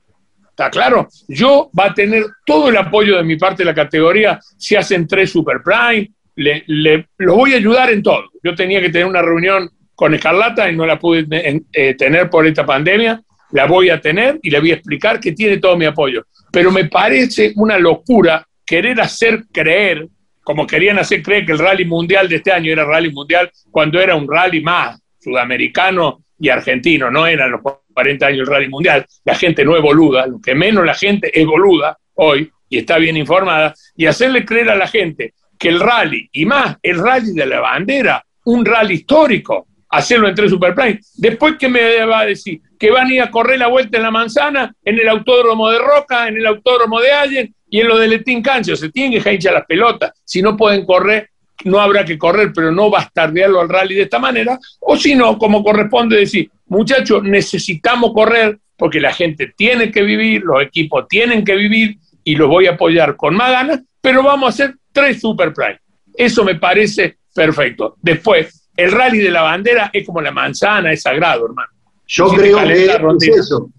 ¿Está 0.54 0.70
claro? 0.70 1.08
Yo 1.28 1.72
va 1.78 1.86
a 1.88 1.94
tener 1.96 2.26
todo 2.46 2.70
el 2.70 2.78
apoyo 2.78 3.18
de 3.18 3.24
mi 3.24 3.38
parte 3.38 3.64
de 3.64 3.66
la 3.66 3.74
categoría 3.74 4.40
si 4.56 4.76
hacen 4.76 5.08
tres 5.08 5.32
Super 5.32 5.64
Prime. 5.64 6.12
Le, 6.36 6.64
le, 6.68 7.08
los 7.18 7.36
voy 7.36 7.54
a 7.54 7.58
ayudar 7.58 7.90
en 7.90 8.04
todo. 8.04 8.30
Yo 8.44 8.54
tenía 8.54 8.80
que 8.80 8.90
tener 8.90 9.08
una 9.08 9.24
reunión 9.24 9.68
con 9.96 10.14
Escarlata 10.14 10.70
y 10.70 10.76
no 10.76 10.86
la 10.86 11.00
pude 11.00 11.26
eh, 11.74 11.96
tener 11.96 12.30
por 12.30 12.46
esta 12.46 12.68
pandemia. 12.68 13.20
La 13.52 13.66
voy 13.66 13.90
a 13.90 14.00
tener 14.00 14.40
y 14.44 14.52
le 14.52 14.60
voy 14.60 14.72
a 14.72 14.76
explicar 14.76 15.20
que 15.20 15.32
tiene 15.32 15.58
todo 15.58 15.76
mi 15.76 15.86
apoyo. 15.86 16.24
Pero 16.52 16.72
me 16.72 16.86
parece 16.86 17.52
una 17.56 17.80
locura 17.80 18.48
querer 18.64 19.02
hacer 19.02 19.46
creer, 19.52 20.08
como 20.44 20.68
querían 20.68 21.00
hacer 21.00 21.24
creer 21.24 21.48
que 21.48 21.54
el 21.54 21.60
rally 21.60 21.86
mundial 21.86 22.30
de 22.30 22.36
este 22.36 22.52
año 22.52 22.72
era 22.72 22.86
rally 22.86 23.12
mundial, 23.12 23.50
cuando 23.72 24.00
era 24.00 24.16
un 24.16 24.32
rally 24.32 24.62
más 24.62 25.00
sudamericano 25.20 26.23
y 26.44 26.50
argentino, 26.50 27.10
no 27.10 27.26
eran 27.26 27.52
los 27.52 27.62
40 27.94 28.28
años 28.28 28.40
el 28.42 28.48
rally 28.48 28.68
mundial. 28.68 29.06
La 29.24 29.34
gente 29.34 29.64
no 29.64 29.78
es 29.78 29.82
boluda, 29.82 30.28
lo 30.28 30.42
que 30.42 30.54
menos 30.54 30.86
la 30.86 30.94
gente 30.94 31.32
es 31.34 31.46
boluda 31.48 31.98
hoy 32.16 32.52
y 32.68 32.80
está 32.80 32.98
bien 32.98 33.16
informada, 33.16 33.74
y 33.96 34.08
hacerle 34.08 34.44
creer 34.44 34.70
a 34.70 34.76
la 34.76 34.88
gente 34.88 35.36
que 35.58 35.70
el 35.70 35.80
rally, 35.80 36.28
y 36.34 36.46
más 36.46 36.76
el 36.84 37.00
rally 37.00 37.32
de 37.32 37.46
la 37.46 37.62
bandera, 37.62 38.26
un 38.44 38.66
rally 38.66 38.96
histórico, 38.96 39.68
hacerlo 39.88 40.28
en 40.28 40.36
tres 40.36 40.52
Superplane. 40.52 41.00
Después, 41.16 41.56
¿qué 41.58 41.70
me 41.70 42.04
va 42.04 42.20
a 42.20 42.26
decir? 42.26 42.60
Que 42.78 42.92
van 42.92 43.08
a 43.08 43.14
ir 43.14 43.22
a 43.22 43.32
correr 43.32 43.60
la 43.60 43.68
vuelta 43.68 43.96
en 43.96 44.04
la 44.04 44.12
manzana, 44.12 44.76
en 44.84 45.00
el 45.00 45.08
autódromo 45.08 45.70
de 45.70 45.80
Roca, 45.80 46.28
en 46.28 46.36
el 46.36 46.46
autódromo 46.46 47.00
de 47.00 47.12
Allen, 47.12 47.56
y 47.70 47.80
en 47.80 47.88
lo 47.88 47.98
del 47.98 48.10
Letín 48.10 48.42
Cancio, 48.42 48.76
se 48.76 48.90
tienen 48.90 49.24
que 49.24 49.34
hinchar 49.34 49.54
las 49.54 49.66
pelotas. 49.66 50.12
Si 50.26 50.42
no 50.42 50.58
pueden 50.58 50.86
correr, 50.86 51.30
no 51.66 51.80
habrá 51.80 52.04
que 52.04 52.18
correr, 52.18 52.52
pero 52.54 52.72
no 52.72 52.90
bastardearlo 52.90 53.62
al 53.62 53.70
rally 53.70 53.96
de 53.96 54.04
esta 54.04 54.20
manera. 54.20 54.60
O 54.80 54.98
si 54.98 55.16
no, 55.16 55.38
como 55.38 55.64
corresponde 55.64 56.18
decir, 56.18 56.50
muchachos, 56.68 57.24
necesitamos 57.24 58.12
correr 58.14 58.60
porque 58.78 59.00
la 59.00 59.14
gente 59.14 59.54
tiene 59.56 59.92
que 59.92 60.02
vivir, 60.02 60.44
los 60.44 60.62
equipos 60.62 61.08
tienen 61.08 61.44
que 61.44 61.56
vivir 61.56 61.98
y 62.24 62.36
los 62.36 62.50
voy 62.50 62.68
a 62.68 62.72
apoyar 62.72 63.16
con 63.16 63.36
más 63.36 63.52
ganas, 63.52 63.82
pero 64.02 64.24
vamos 64.24 64.48
a 64.48 64.50
hacer 64.50 64.76
tres 64.92 65.22
Super 65.22 65.54
Prime. 65.54 65.80
Eso 66.16 66.44
me 66.44 66.56
parece 66.56 67.18
perfecto. 67.34 67.96
Después, 68.02 68.68
el 68.76 68.92
rally 68.92 69.20
de 69.20 69.32
la 69.32 69.44
bandera 69.44 69.90
es 69.94 70.06
como 70.06 70.22
la 70.22 70.32
manzana, 70.32 70.92
es 70.92 71.02
sagrado, 71.02 71.46
hermano. 71.46 71.70
Yo 72.08 72.28
creo 72.30 72.58
que 72.68 72.86
es 72.86 73.38
eso. 73.38 73.70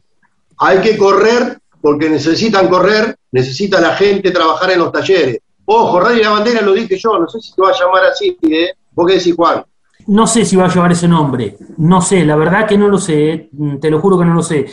Hay 0.59 0.79
que 0.79 0.97
correr 0.97 1.59
porque 1.81 2.09
necesitan 2.09 2.69
correr, 2.69 3.17
necesita 3.33 3.81
la 3.81 3.95
gente 3.95 4.31
trabajar 4.31 4.71
en 4.71 4.79
los 4.79 4.91
talleres. 4.91 5.39
Ojo, 5.67 6.01
Radio 6.01 6.23
La 6.23 6.31
Bandera 6.31 6.61
lo 6.61 6.73
dije 6.73 6.99
yo, 6.99 7.19
no 7.19 7.29
sé 7.29 7.41
si 7.41 7.55
te 7.55 7.63
va 7.63 7.71
a 7.71 7.79
llamar 7.79 8.05
así, 8.05 8.37
¿eh? 8.43 8.73
¿Vos 8.93 9.07
qué 9.07 9.15
decís, 9.15 9.35
Juan? 9.35 9.65
No 10.07 10.27
sé 10.27 10.45
si 10.45 10.57
va 10.57 10.67
a 10.67 10.69
llevar 10.69 10.93
ese 10.93 11.09
nombre, 11.09 11.57
no 11.79 12.03
sé, 12.03 12.25
la 12.25 12.37
verdad 12.37 12.67
que 12.67 12.77
no 12.77 12.89
lo 12.89 12.99
sé, 12.99 13.31
¿eh? 13.31 13.51
te 13.81 13.91
lo 13.91 14.01
juro 14.01 14.19
que 14.19 14.25
no 14.27 14.35
lo 14.35 14.43
sé. 14.43 14.67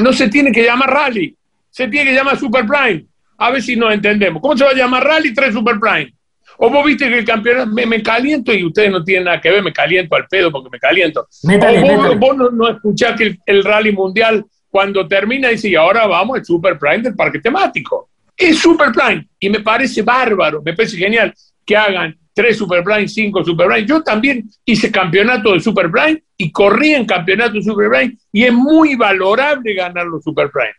No 0.00 0.12
se 0.12 0.28
tiene 0.28 0.50
que 0.50 0.64
llamar 0.64 0.90
Rally, 0.90 1.36
se 1.70 1.88
tiene 1.88 2.10
que 2.10 2.16
llamar 2.16 2.38
Super 2.38 2.66
Prime. 2.66 3.06
A 3.38 3.50
ver 3.50 3.62
si 3.62 3.74
nos 3.74 3.92
entendemos. 3.92 4.40
¿Cómo 4.40 4.56
se 4.56 4.64
va 4.64 4.70
a 4.70 4.74
llamar 4.74 5.04
Rally 5.04 5.34
3 5.34 5.52
Super 5.52 5.80
Prime? 5.80 6.14
O 6.58 6.70
vos 6.70 6.84
viste 6.84 7.08
que 7.08 7.18
el 7.18 7.24
campeonato 7.24 7.70
me, 7.72 8.02
caliento 8.02 8.52
y 8.52 8.64
ustedes 8.64 8.90
no 8.90 9.02
tienen 9.02 9.24
nada 9.24 9.40
que 9.40 9.50
ver, 9.50 9.62
me 9.62 9.72
caliento 9.72 10.14
al 10.14 10.28
pedo 10.28 10.52
porque 10.52 10.68
me 10.70 10.78
caliento. 10.78 11.26
o 11.42 12.16
vos, 12.18 12.52
no, 12.52 12.68
escuchás 12.68 13.18
que 13.18 13.36
el, 13.46 13.64
rally 13.64 13.90
mundial 13.90 14.44
cuando 14.70 15.08
termina 15.08 15.48
dice, 15.48 15.70
y 15.70 15.74
ahora 15.74 16.06
vamos 16.06 16.38
al 16.38 16.44
Super 16.44 16.78
Prime 16.78 17.02
del 17.02 17.16
parque 17.16 17.40
temático. 17.40 18.10
Es 18.42 18.58
Super 18.58 18.90
Prime 18.90 19.24
y 19.38 19.48
me 19.48 19.60
parece 19.60 20.02
bárbaro, 20.02 20.60
me 20.64 20.74
parece 20.74 20.96
genial 20.96 21.32
que 21.64 21.76
hagan 21.76 22.18
tres 22.34 22.56
Super 22.56 22.82
Prime, 22.82 23.06
cinco 23.06 23.44
Super 23.44 23.68
Prime. 23.68 23.86
Yo 23.86 24.02
también 24.02 24.50
hice 24.64 24.90
campeonato 24.90 25.52
de 25.52 25.60
Super 25.60 25.88
Prime 25.88 26.20
y 26.36 26.50
corría 26.50 26.96
en 26.96 27.06
campeonatos 27.06 27.64
Super 27.64 27.88
Prime 27.88 28.16
y 28.32 28.42
es 28.42 28.52
muy 28.52 28.96
valorable 28.96 29.72
ganar 29.74 30.06
los 30.06 30.24
Super 30.24 30.50
Prime. 30.50 30.74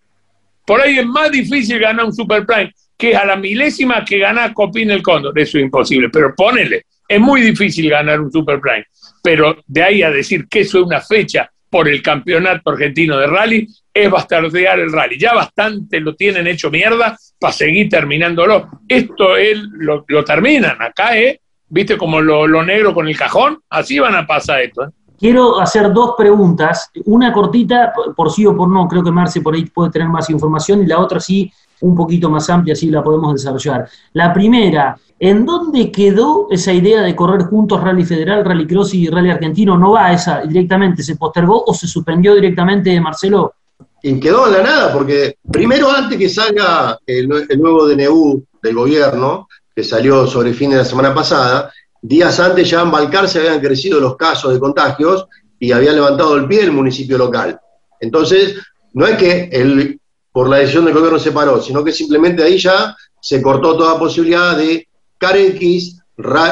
Por 0.65 0.81
ahí 0.81 0.99
es 0.99 1.05
más 1.05 1.31
difícil 1.31 1.79
ganar 1.79 2.05
un 2.05 2.13
Super 2.13 2.45
Prime 2.45 2.73
que 2.97 3.15
a 3.15 3.23
la 3.23 3.37
milésima 3.37 4.03
que 4.03 4.17
gana 4.17 4.53
Copín 4.53 4.91
el 4.91 5.01
Cóndor. 5.01 5.39
Eso 5.39 5.57
es 5.57 5.63
imposible, 5.63 6.09
pero 6.09 6.35
ponele, 6.35 6.83
es 7.07 7.19
muy 7.21 7.41
difícil 7.41 7.89
ganar 7.89 8.19
un 8.19 8.29
Super 8.29 8.59
Prime. 8.59 8.85
Pero 9.23 9.55
de 9.65 9.83
ahí 9.83 10.03
a 10.03 10.11
decir 10.11 10.49
que 10.49 10.61
eso 10.61 10.79
es 10.79 10.85
una 10.85 10.99
fecha 10.99 11.49
por 11.73 11.89
el 11.89 12.03
campeonato 12.03 12.69
argentino 12.69 13.17
de 13.17 13.25
rally, 13.25 13.67
es 13.91 14.11
bastardear 14.11 14.79
el 14.79 14.91
rally. 14.91 15.17
Ya 15.17 15.33
bastante 15.33 15.99
lo 15.99 16.15
tienen 16.15 16.45
hecho 16.45 16.69
mierda 16.69 17.17
para 17.39 17.51
seguir 17.51 17.89
terminándolo. 17.89 18.69
Esto 18.87 19.35
él 19.35 19.67
lo, 19.71 20.23
terminan. 20.23 20.79
Acá 20.79 21.17
es, 21.17 21.39
viste, 21.67 21.97
como 21.97 22.21
lo, 22.21 22.63
negro 22.63 22.93
con 22.93 23.07
el 23.07 23.17
cajón, 23.17 23.59
así 23.71 23.97
van 23.97 24.13
a 24.13 24.27
pasar 24.27 24.61
esto. 24.61 24.83
¿eh? 24.83 24.89
Quiero 25.17 25.59
hacer 25.59 25.91
dos 25.91 26.13
preguntas, 26.15 26.91
una 27.05 27.33
cortita, 27.33 27.91
por 28.15 28.31
sí 28.31 28.45
o 28.45 28.55
por 28.55 28.69
no, 28.69 28.87
creo 28.87 29.03
que 29.03 29.09
Marce 29.09 29.41
por 29.41 29.55
ahí 29.55 29.65
puede 29.65 29.89
tener 29.89 30.09
más 30.09 30.29
información, 30.29 30.83
y 30.83 30.85
la 30.85 30.99
otra 30.99 31.19
sí, 31.19 31.51
un 31.81 31.95
poquito 31.95 32.29
más 32.29 32.49
amplia, 32.49 32.73
así 32.73 32.89
la 32.89 33.03
podemos 33.03 33.33
desarrollar. 33.33 33.87
La 34.13 34.33
primera, 34.33 34.97
¿en 35.19 35.45
dónde 35.45 35.91
quedó 35.91 36.47
esa 36.49 36.71
idea 36.73 37.01
de 37.01 37.15
correr 37.15 37.43
juntos 37.43 37.81
Rally 37.81 38.05
Federal, 38.05 38.45
Rally 38.45 38.67
Cross 38.67 38.93
y 38.93 39.09
Rally 39.09 39.31
Argentino? 39.31 39.77
¿No 39.77 39.91
va 39.91 40.13
esa 40.13 40.41
directamente? 40.41 41.03
¿Se 41.03 41.15
postergó 41.15 41.63
o 41.65 41.73
se 41.73 41.87
suspendió 41.87 42.35
directamente, 42.35 42.99
Marcelo? 43.01 43.53
Y 44.01 44.19
quedó 44.19 44.47
en 44.47 44.53
la 44.53 44.63
nada, 44.63 44.93
porque 44.93 45.37
primero 45.49 45.89
antes 45.89 46.17
que 46.17 46.27
salga 46.27 46.97
el, 47.05 47.27
nuevo 47.27 47.87
DNU 47.87 48.43
del 48.61 48.75
gobierno, 48.75 49.47
que 49.75 49.83
salió 49.83 50.27
sobre 50.27 50.49
el 50.49 50.55
fin 50.55 50.71
de 50.71 50.77
la 50.77 50.85
semana 50.85 51.13
pasada, 51.13 51.71
días 52.01 52.37
antes 52.39 52.69
ya 52.69 52.81
en 52.81 52.91
Balcar 52.91 53.29
se 53.29 53.39
habían 53.39 53.61
crecido 53.61 54.01
los 54.01 54.17
casos 54.17 54.53
de 54.53 54.59
contagios 54.59 55.25
y 55.57 55.71
había 55.71 55.93
levantado 55.93 56.35
el 56.35 56.47
pie 56.47 56.63
el 56.63 56.73
municipio 56.73 57.17
local. 57.17 57.57
Entonces, 58.01 58.55
no 58.91 59.07
es 59.07 59.15
que 59.17 59.49
el, 59.51 59.99
por 60.33 60.49
la 60.49 60.57
decisión 60.57 60.85
del 60.85 60.95
gobierno 60.95 61.19
se 61.19 61.31
paró, 61.31 61.61
sino 61.61 61.83
que 61.83 61.93
simplemente 61.93 62.43
ahí 62.43 62.57
ya 62.57 62.97
se 63.21 63.41
cortó 63.41 63.77
toda 63.77 63.99
posibilidad 63.99 64.57
de 64.57 64.87
CAREX, 65.17 66.01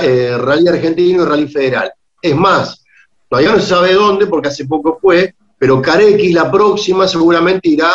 eh, 0.03 0.37
Rally 0.37 0.67
Argentino 0.67 1.23
y 1.23 1.25
Rally 1.25 1.47
Federal. 1.47 1.91
Es 2.21 2.35
más, 2.35 2.85
todavía 3.27 3.51
no 3.51 3.59
se 3.59 3.65
sabe 3.67 3.93
dónde, 3.93 4.27
porque 4.27 4.49
hace 4.49 4.65
poco 4.65 4.99
fue, 5.01 5.33
pero 5.57 5.81
CAREX 5.81 6.31
la 6.31 6.49
próxima 6.49 7.07
seguramente 7.07 7.69
irá 7.69 7.91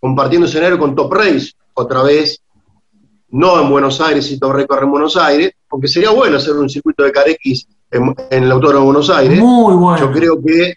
compartiendo 0.00 0.48
escenario 0.48 0.78
con 0.78 0.96
Top 0.96 1.12
Race, 1.14 1.52
otra 1.74 2.02
vez, 2.02 2.42
no 3.30 3.62
en 3.62 3.70
Buenos 3.70 4.00
Aires 4.00 4.28
y 4.30 4.38
Top 4.40 4.52
Race 4.52 4.66
corre 4.66 4.84
en 4.84 4.90
Buenos 4.90 5.16
Aires, 5.16 5.52
aunque 5.70 5.86
sería 5.86 6.10
bueno 6.10 6.36
hacer 6.36 6.54
un 6.54 6.68
circuito 6.68 7.04
de 7.04 7.12
CAREX 7.12 7.68
en, 7.92 8.14
en 8.28 8.42
el 8.42 8.50
Autódromo 8.50 8.80
de 8.80 8.86
Buenos 8.86 9.10
Aires. 9.10 9.38
Muy 9.38 9.74
bueno. 9.74 9.98
Yo 9.98 10.12
creo 10.12 10.42
que 10.44 10.74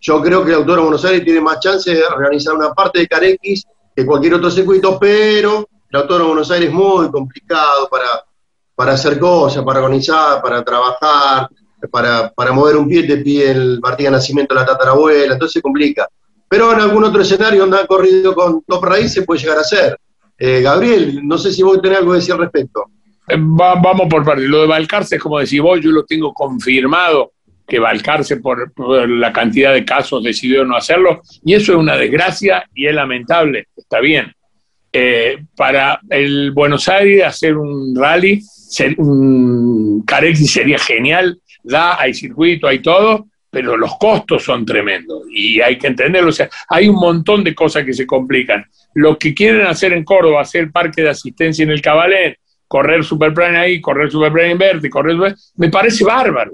yo 0.00 0.20
creo 0.20 0.42
que 0.42 0.50
el 0.50 0.56
Autódromo 0.56 0.86
de 0.86 0.90
Buenos 0.90 1.04
Aires 1.04 1.24
tiene 1.24 1.40
más 1.40 1.60
chance 1.60 1.94
de 1.94 2.02
organizar 2.04 2.54
una 2.54 2.72
parte 2.72 2.98
de 3.00 3.06
CAREX 3.06 3.64
que 3.94 4.06
cualquier 4.06 4.34
otro 4.34 4.50
circuito, 4.50 4.98
pero 4.98 5.68
el 5.90 5.96
Autódromo 6.00 6.24
de 6.24 6.34
Buenos 6.34 6.50
Aires 6.50 6.68
es 6.68 6.74
muy 6.74 7.10
complicado 7.10 7.88
para, 7.88 8.24
para 8.74 8.92
hacer 8.92 9.18
cosas, 9.18 9.62
para 9.62 9.80
organizar, 9.80 10.42
para 10.42 10.64
trabajar, 10.64 11.48
para, 11.90 12.32
para 12.32 12.52
mover 12.52 12.76
un 12.76 12.88
pie, 12.88 13.04
te 13.04 13.18
pide 13.18 13.50
el 13.50 13.80
Martín 13.80 14.06
de 14.06 14.12
Nacimiento 14.12 14.54
la 14.54 14.66
tatarabuela, 14.66 15.34
entonces 15.34 15.52
se 15.52 15.62
complica. 15.62 16.08
Pero 16.48 16.72
en 16.72 16.80
algún 16.80 17.04
otro 17.04 17.22
escenario 17.22 17.60
donde 17.60 17.78
ha 17.78 17.86
corrido 17.86 18.34
con 18.34 18.62
top 18.62 18.84
raíz 18.84 19.12
se 19.12 19.22
puede 19.22 19.40
llegar 19.40 19.58
a 19.58 19.64
ser. 19.64 19.98
Eh, 20.38 20.60
Gabriel, 20.62 21.20
no 21.26 21.38
sé 21.38 21.52
si 21.52 21.62
vos 21.62 21.80
tenés 21.80 21.98
algo 21.98 22.12
que 22.12 22.18
decir 22.18 22.32
al 22.32 22.40
respecto. 22.40 22.84
Eh, 23.28 23.36
vamos 23.38 24.06
por 24.10 24.24
parte. 24.24 24.42
Lo 24.42 24.62
de 24.62 24.66
Balcarce 24.66 25.16
es 25.16 25.22
como 25.22 25.38
decir 25.38 25.62
vos, 25.62 25.80
yo 25.80 25.90
lo 25.90 26.04
tengo 26.04 26.32
confirmado 26.32 27.32
que 27.66 27.78
Balcarce 27.78 28.36
por, 28.36 28.72
la 29.08 29.32
cantidad 29.32 29.72
de 29.72 29.84
casos 29.84 30.22
decidió 30.22 30.64
no 30.64 30.76
hacerlo, 30.76 31.22
y 31.44 31.54
eso 31.54 31.72
es 31.72 31.78
una 31.78 31.96
desgracia 31.96 32.68
y 32.74 32.86
es 32.86 32.94
lamentable, 32.94 33.68
está 33.76 34.00
bien. 34.00 34.32
Eh, 34.92 35.38
para 35.56 35.98
el 36.08 36.52
Buenos 36.52 36.88
Aires 36.88 37.24
hacer 37.24 37.56
un 37.56 37.96
rally, 37.96 38.40
un 38.98 40.04
Carexi 40.06 40.46
sería 40.46 40.78
genial, 40.78 41.38
da, 41.64 42.00
hay 42.00 42.14
circuito, 42.14 42.68
hay 42.68 42.78
todo, 42.78 43.26
pero 43.50 43.76
los 43.76 43.96
costos 43.98 44.44
son 44.44 44.64
tremendos 44.64 45.22
y 45.32 45.60
hay 45.60 45.78
que 45.78 45.86
entenderlo. 45.86 46.28
O 46.28 46.32
sea, 46.32 46.48
hay 46.68 46.88
un 46.88 46.96
montón 46.96 47.42
de 47.42 47.54
cosas 47.54 47.84
que 47.84 47.92
se 47.92 48.06
complican. 48.06 48.64
Lo 48.94 49.16
que 49.18 49.34
quieren 49.34 49.66
hacer 49.66 49.92
en 49.92 50.04
Córdoba, 50.04 50.42
hacer 50.42 50.70
parque 50.70 51.02
de 51.02 51.10
asistencia 51.10 51.62
en 51.62 51.70
el 51.70 51.80
Cabalén, 51.80 52.36
correr 52.68 53.04
Superplane 53.04 53.58
ahí, 53.58 53.80
correr 53.80 54.10
Superplane 54.10 54.52
en 54.52 54.58
verde, 54.58 54.90
correr, 54.90 55.34
me 55.56 55.70
parece 55.70 56.04
bárbaro 56.04 56.52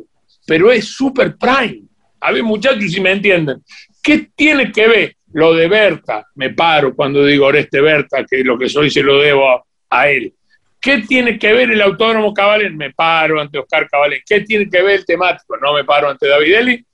pero 0.50 0.72
es 0.72 0.96
super 0.96 1.36
prime. 1.36 1.82
A 2.20 2.32
ver, 2.32 2.42
muchachos, 2.42 2.90
si 2.90 3.00
me 3.00 3.12
entienden, 3.12 3.62
¿qué 4.02 4.30
tiene 4.34 4.72
que 4.72 4.88
ver 4.88 5.16
lo 5.32 5.54
de 5.54 5.68
Berta? 5.68 6.26
Me 6.34 6.50
paro 6.50 6.92
cuando 6.92 7.24
digo 7.24 7.46
Oreste 7.46 7.80
Berta, 7.80 8.24
que 8.28 8.42
lo 8.42 8.58
que 8.58 8.68
soy 8.68 8.90
se 8.90 9.00
lo 9.00 9.20
debo 9.20 9.64
a, 9.88 10.08
él. 10.08 10.34
¿Qué 10.80 11.04
tiene 11.06 11.38
que 11.38 11.52
ver 11.52 11.70
el 11.70 11.80
autónomo 11.80 12.34
Cabalen? 12.34 12.76
Me 12.76 12.92
paro 12.92 13.40
ante 13.40 13.60
Oscar 13.60 13.88
Cabalen. 13.88 14.22
¿Qué 14.26 14.40
tiene 14.40 14.68
que 14.68 14.82
ver 14.82 14.96
el 14.96 15.06
temático? 15.06 15.56
No 15.56 15.72
me 15.72 15.84
paro 15.84 16.10
ante 16.10 16.26
David 16.26 16.54
Eli. 16.56 16.86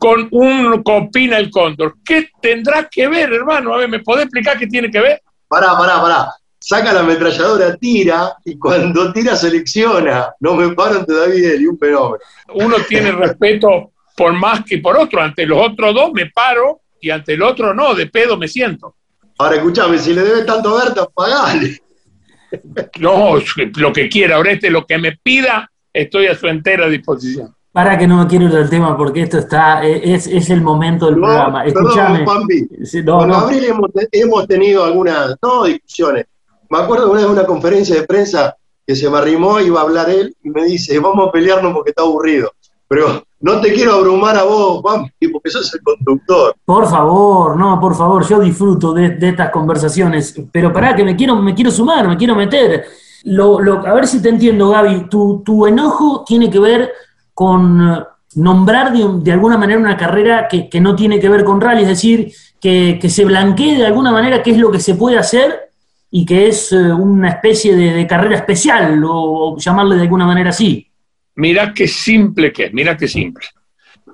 Con 0.00 0.26
un 0.32 0.82
copina 0.82 1.38
el 1.38 1.48
cóndor. 1.48 1.98
¿Qué 2.04 2.30
tendrá 2.42 2.88
que 2.90 3.06
ver, 3.06 3.32
hermano? 3.32 3.72
A 3.72 3.78
ver, 3.78 3.88
¿me 3.88 4.00
podés 4.00 4.24
explicar 4.24 4.58
qué 4.58 4.66
tiene 4.66 4.90
que 4.90 4.98
ver? 4.98 5.22
Pará, 5.46 5.78
pará, 5.78 6.02
pará 6.02 6.26
saca 6.66 6.92
la 6.92 7.00
ametralladora, 7.00 7.76
tira, 7.76 8.34
y 8.44 8.58
cuando 8.58 9.12
tira 9.12 9.36
selecciona. 9.36 10.34
No 10.40 10.56
me 10.56 10.74
paro 10.74 10.98
ante 10.98 11.14
David 11.14 11.60
y 11.60 11.66
un 11.66 11.78
fenómeno. 11.78 12.18
Uno 12.54 12.76
tiene 12.88 13.12
respeto 13.24 13.92
por 14.16 14.32
más 14.32 14.64
que 14.64 14.78
por 14.78 14.96
otro. 14.96 15.22
Ante 15.22 15.46
los 15.46 15.64
otros 15.64 15.94
dos 15.94 16.12
me 16.12 16.26
paro 16.26 16.80
y 17.00 17.10
ante 17.10 17.34
el 17.34 17.42
otro 17.42 17.72
no, 17.72 17.94
de 17.94 18.06
pedo 18.06 18.36
me 18.36 18.48
siento. 18.48 18.96
Ahora 19.38 19.56
escúchame, 19.56 19.96
si 19.96 20.12
le 20.12 20.22
debe 20.22 20.42
tanto 20.42 20.76
a 20.76 20.84
Berta, 20.84 21.06
pagale. 21.06 21.80
No, 22.98 23.34
lo 23.76 23.92
que 23.92 24.08
quiera, 24.08 24.38
Oreste, 24.38 24.68
lo 24.68 24.86
que 24.86 24.98
me 24.98 25.12
pida, 25.22 25.70
estoy 25.92 26.26
a 26.26 26.34
su 26.34 26.48
entera 26.48 26.88
disposición. 26.88 27.54
Para 27.70 27.96
que 27.96 28.08
no 28.08 28.18
me 28.18 28.26
quiero 28.26 28.46
ir 28.46 28.50
del 28.50 28.70
tema 28.70 28.96
porque 28.96 29.22
esto 29.22 29.38
está, 29.38 29.84
es, 29.86 30.26
es 30.26 30.50
el 30.50 30.62
momento 30.62 31.06
del 31.06 31.16
programa. 31.16 31.64
Escúchame. 31.64 32.24
no, 33.04 33.26
no. 33.26 33.34
Abril 33.34 33.64
hemos, 33.66 33.90
hemos, 34.10 34.48
tenido 34.48 34.84
algunas, 34.84 35.36
no 35.40 35.64
discusiones, 35.64 36.24
me 36.70 36.78
acuerdo 36.78 37.06
una 37.06 37.20
vez 37.20 37.26
de 37.26 37.32
una 37.32 37.46
conferencia 37.46 37.96
de 37.96 38.06
prensa 38.06 38.56
que 38.86 38.94
se 38.94 39.10
me 39.10 39.18
arrimó, 39.18 39.60
iba 39.60 39.80
a 39.80 39.84
hablar 39.84 40.08
él 40.08 40.34
y 40.42 40.50
me 40.50 40.64
dice, 40.64 40.98
vamos 40.98 41.28
a 41.28 41.32
pelearnos 41.32 41.74
porque 41.74 41.90
está 41.90 42.02
aburrido. 42.02 42.52
Pero 42.88 43.24
no 43.40 43.60
te 43.60 43.72
quiero 43.72 43.94
abrumar 43.94 44.36
a 44.36 44.44
vos, 44.44 44.80
porque 45.32 45.50
sos 45.50 45.74
el 45.74 45.82
conductor. 45.82 46.54
Por 46.64 46.88
favor, 46.88 47.56
no, 47.56 47.80
por 47.80 47.96
favor, 47.96 48.26
yo 48.26 48.38
disfruto 48.38 48.92
de, 48.92 49.16
estas 49.20 49.50
conversaciones, 49.50 50.34
pero 50.52 50.72
pará 50.72 50.94
que 50.94 51.02
me 51.02 51.16
quiero, 51.16 51.36
me 51.36 51.54
quiero 51.54 51.70
sumar, 51.70 52.06
me 52.06 52.16
quiero 52.16 52.36
meter. 52.36 52.84
Lo, 53.24 53.58
a 53.84 53.92
ver 53.92 54.06
si 54.06 54.22
te 54.22 54.28
entiendo, 54.28 54.68
Gaby, 54.68 55.08
tu, 55.08 55.42
tu 55.44 55.66
enojo 55.66 56.22
tiene 56.24 56.48
que 56.48 56.60
ver 56.60 56.92
con 57.34 58.04
nombrar 58.36 58.92
de, 58.92 59.32
alguna 59.32 59.58
manera 59.58 59.80
una 59.80 59.96
carrera 59.96 60.46
que, 60.46 60.80
no 60.80 60.94
tiene 60.94 61.18
que 61.18 61.28
ver 61.28 61.42
con 61.42 61.60
rally, 61.60 61.82
es 61.82 61.88
decir, 61.88 62.32
que, 62.60 62.98
que 63.00 63.10
se 63.10 63.24
blanquee 63.24 63.76
de 63.76 63.86
alguna 63.86 64.12
manera 64.12 64.42
qué 64.42 64.52
es 64.52 64.58
lo 64.58 64.70
que 64.70 64.78
se 64.78 64.94
puede 64.94 65.18
hacer 65.18 65.65
y 66.10 66.24
que 66.24 66.48
es 66.48 66.72
eh, 66.72 66.76
una 66.76 67.30
especie 67.30 67.74
de, 67.74 68.06
carrera 68.06 68.36
especial, 68.36 69.02
o, 69.04 69.56
llamarle 69.58 69.96
de 69.96 70.02
alguna 70.02 70.26
manera 70.26 70.50
así. 70.50 70.90
Mira 71.34 71.72
qué 71.74 71.86
simple 71.86 72.52
que 72.52 72.66
es, 72.66 72.72
mira 72.72 72.96
qué 72.96 73.08
simple. 73.08 73.46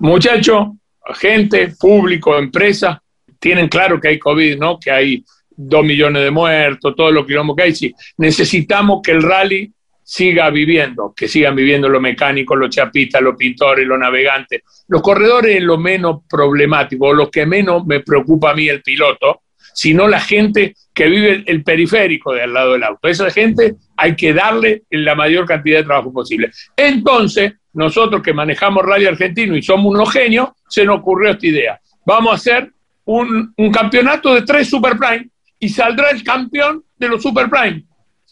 Muchacho, 0.01 0.77
gente, 1.15 1.75
público, 1.79 2.37
empresa, 2.37 3.03
tienen 3.39 3.69
claro 3.69 4.01
que 4.01 4.09
hay 4.09 4.19
COVID, 4.19 4.59
¿no? 4.59 4.79
Que 4.79 4.91
hay 4.91 5.25
dos 5.49 5.85
millones 5.85 6.23
de 6.23 6.31
muertos, 6.31 6.95
todo 6.97 7.11
lo 7.11 7.27
que 7.27 7.35
que 7.57 7.63
hay. 7.63 7.75
Sí. 7.75 7.95
Necesitamos 8.17 9.01
que 9.03 9.13
el 9.13 9.23
rally 9.23 9.73
siga 10.03 10.51
viviendo, 10.51 11.15
que 11.17 11.29
sigan 11.29 11.55
viviendo 11.55 11.89
los 11.89 12.03
mecánicos, 12.03 12.59
los 12.59 12.71
chapistas, 12.71 13.23
los 13.23 13.37
pintores, 13.37 13.87
los 13.87 13.99
navegantes. 13.99 14.63
Los 14.89 15.03
corredores 15.03 15.57
es 15.57 15.63
lo 15.63 15.79
menos 15.79 16.23
problemático, 16.29 17.13
lo 17.13 17.31
que 17.31 17.47
menos 17.47 17.87
me 17.87 18.01
preocupa 18.01 18.51
a 18.51 18.55
mí 18.55 18.69
el 18.69 18.83
piloto, 18.83 19.42
sino 19.75 20.09
la 20.09 20.21
gente 20.21 20.75
que 20.95 21.07
vive 21.09 21.45
el 21.47 21.63
periférico 21.63 22.33
de 22.33 22.43
al 22.43 22.53
lado 22.53 22.73
del 22.73 22.85
auto. 22.85 23.09
esa 23.09 23.31
gente 23.31 23.77
hay 23.97 24.15
que 24.17 24.35
darle 24.35 24.83
la 24.91 25.15
mayor 25.15 25.47
cantidad 25.47 25.79
de 25.79 25.85
trabajo 25.85 26.13
posible. 26.13 26.51
Entonces, 26.77 27.53
nosotros 27.73 28.23
que 28.23 28.35
manejamos 28.35 28.85
Radio 28.85 29.09
Argentino 29.09 29.57
y 29.57 29.63
somos 29.63 29.93
unos 29.95 30.13
genios, 30.13 30.51
se 30.69 30.85
nos 30.85 30.99
ocurrió 30.99 31.31
esta 31.31 31.47
idea. 31.47 31.81
Vamos 32.05 32.33
a 32.33 32.35
hacer 32.35 32.73
un, 33.05 33.55
campeonato 33.73 34.35
de 34.35 34.43
tres 34.43 34.69
Super 34.69 34.97
Prime 34.97 35.29
y 35.59 35.69
saldrá 35.69 36.11
el 36.11 36.23
campeón 36.23 36.85
de 36.97 37.09
los 37.09 37.23
Super 37.23 37.49
Prime. 37.49 37.85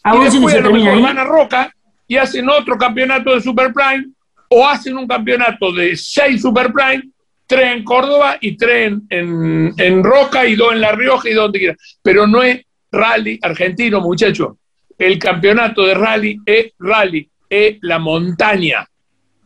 y 0.05 0.23
después 0.23 0.55
a 0.55 0.61
lo 0.61 0.71
mejor 0.71 1.01
van 1.01 1.17
a 1.17 1.23
Roca 1.23 1.73
y 2.07 2.17
hacen 2.17 2.49
otro 2.49 2.77
campeonato 2.77 3.33
de 3.33 3.41
Super 3.41 3.73
Prime 3.73 4.07
o 4.49 4.67
hacen 4.67 4.97
un 4.97 5.07
campeonato 5.07 5.71
de 5.71 5.95
seis 5.95 6.41
Super 6.41 6.71
Prime 6.71 7.03
tres 7.51 7.73
en 7.73 7.83
Córdoba 7.83 8.37
y 8.39 8.55
tres 8.55 8.93
en, 9.09 10.03
Roca 10.05 10.47
y 10.47 10.55
dos 10.55 10.71
en 10.71 10.79
La 10.79 10.93
Rioja 10.93 11.29
y 11.29 11.33
donde 11.33 11.59
quiera. 11.59 11.75
Pero 12.01 12.25
no 12.25 12.41
es 12.41 12.61
rally 12.89 13.37
argentino, 13.41 13.99
muchachos. 13.99 14.55
El 14.97 15.19
campeonato 15.19 15.85
de 15.85 15.93
rally 15.93 16.39
es 16.45 16.71
rally, 16.79 17.29
es 17.49 17.77
la 17.81 17.99
montaña. 17.99 18.87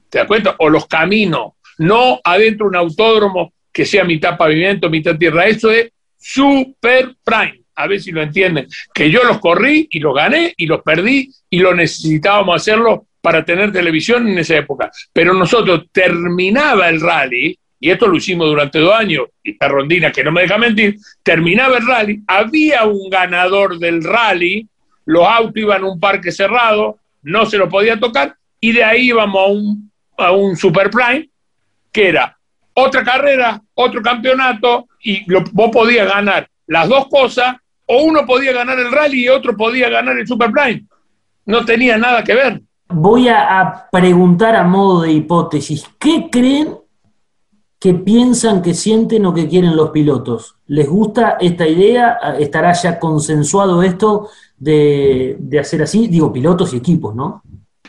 ¿Te 0.08 0.20
das 0.20 0.28
cuenta? 0.28 0.56
O 0.60 0.70
los 0.70 0.86
caminos. 0.86 1.54
no 1.80 2.22
adentro 2.24 2.68
un 2.68 2.76
autódromo 2.76 3.54
que 3.74 3.86
sea 3.86 4.04
mitad 4.04 4.38
pavimento, 4.38 4.88
mitad 4.88 5.18
tierra. 5.18 5.48
Eso 5.48 5.72
es 5.72 5.90
super 6.16 7.16
prime. 7.24 7.62
A 7.74 7.88
ver 7.88 8.00
si 8.00 8.12
lo 8.12 8.22
entienden. 8.22 8.68
Que 8.94 9.10
yo 9.10 9.24
los 9.24 9.40
corrí 9.40 9.88
y 9.90 10.00
los 10.00 10.14
gané 10.16 10.54
y 10.56 10.68
los 10.68 10.84
perdí 10.84 11.32
y 11.50 11.58
lo 11.58 11.74
necesitábamos 11.74 12.56
hacerlo 12.62 13.08
para 13.20 13.44
tener 13.44 13.72
televisión 13.72 14.28
en 14.28 14.38
esa 14.38 14.58
época. 14.58 14.92
Pero 15.12 15.34
nosotros 15.34 15.88
terminaba 15.92 16.88
el 16.88 17.02
rally, 17.02 17.58
y 17.86 17.92
esto 17.92 18.08
lo 18.08 18.18
hicimos 18.18 18.48
durante 18.48 18.80
dos 18.80 18.96
años, 18.96 19.28
y 19.44 19.52
esta 19.52 19.68
rondina 19.68 20.12
que 20.12 20.24
no 20.24 20.32
me 20.32 20.42
deja 20.42 20.58
mentir, 20.58 20.98
terminaba 21.22 21.78
el 21.78 21.86
rally, 21.86 22.20
había 22.26 22.84
un 22.86 23.12
ganador 23.12 23.78
del 23.78 24.04
rally, 24.04 24.68
los 25.06 25.24
autos 25.28 25.58
iban 25.58 25.84
a 25.84 25.92
un 25.92 26.00
parque 26.00 26.32
cerrado, 26.32 26.98
no 27.22 27.46
se 27.46 27.60
lo 27.60 27.70
podía 27.70 28.00
tocar, 28.00 28.36
y 28.60 28.72
de 28.72 28.84
ahí 28.84 29.10
íbamos 29.10 29.40
a 29.40 29.52
un, 29.52 29.92
a 30.18 30.32
un 30.32 30.56
Super 30.56 30.90
Prime, 30.90 31.30
que 31.92 32.10
era 32.10 32.36
otra 32.74 33.04
carrera, 33.04 33.62
otro 33.76 34.02
campeonato, 34.02 34.88
y 35.04 35.24
vos 35.52 35.70
podías 35.72 36.08
ganar 36.08 36.50
las 36.66 36.90
dos 36.90 37.08
cosas, 37.08 37.56
o 37.86 38.02
uno 38.02 38.26
podía 38.26 38.52
ganar 38.52 38.80
el 38.80 38.92
rally 38.92 39.26
y 39.26 39.30
otro 39.30 39.56
podía 39.56 39.90
ganar 39.90 40.18
el 40.18 40.26
Super 40.26 40.50
Prime. 40.50 40.86
No 41.46 41.64
tenía 41.64 42.00
nada 42.00 42.24
que 42.24 42.34
ver. 42.34 42.62
Voy 42.88 43.28
a, 43.30 43.88
preguntar 43.92 44.56
a 44.56 44.64
modo 44.64 45.04
de 45.04 45.12
hipótesis, 45.12 45.86
¿qué 46.00 46.30
creen 46.32 46.80
que 47.86 47.94
piensan, 47.94 48.64
que 48.64 48.74
sienten 48.74 49.28
o 49.28 49.34
que 49.36 49.48
quieren 49.48 49.76
los 49.76 49.92
pilotos? 49.92 50.56
¿Les 50.66 50.90
gusta 50.90 51.38
esta 51.40 51.68
idea? 51.68 52.18
¿Estará 52.40 52.74
ya 52.74 52.98
consensuado 52.98 53.84
esto 53.84 54.30
de, 54.58 55.38
hacer 55.62 55.84
así? 55.84 56.08
Digo, 56.08 56.34
pilotos 56.34 56.74
y 56.74 56.78
equipos, 56.78 57.14
¿no? 57.14 57.44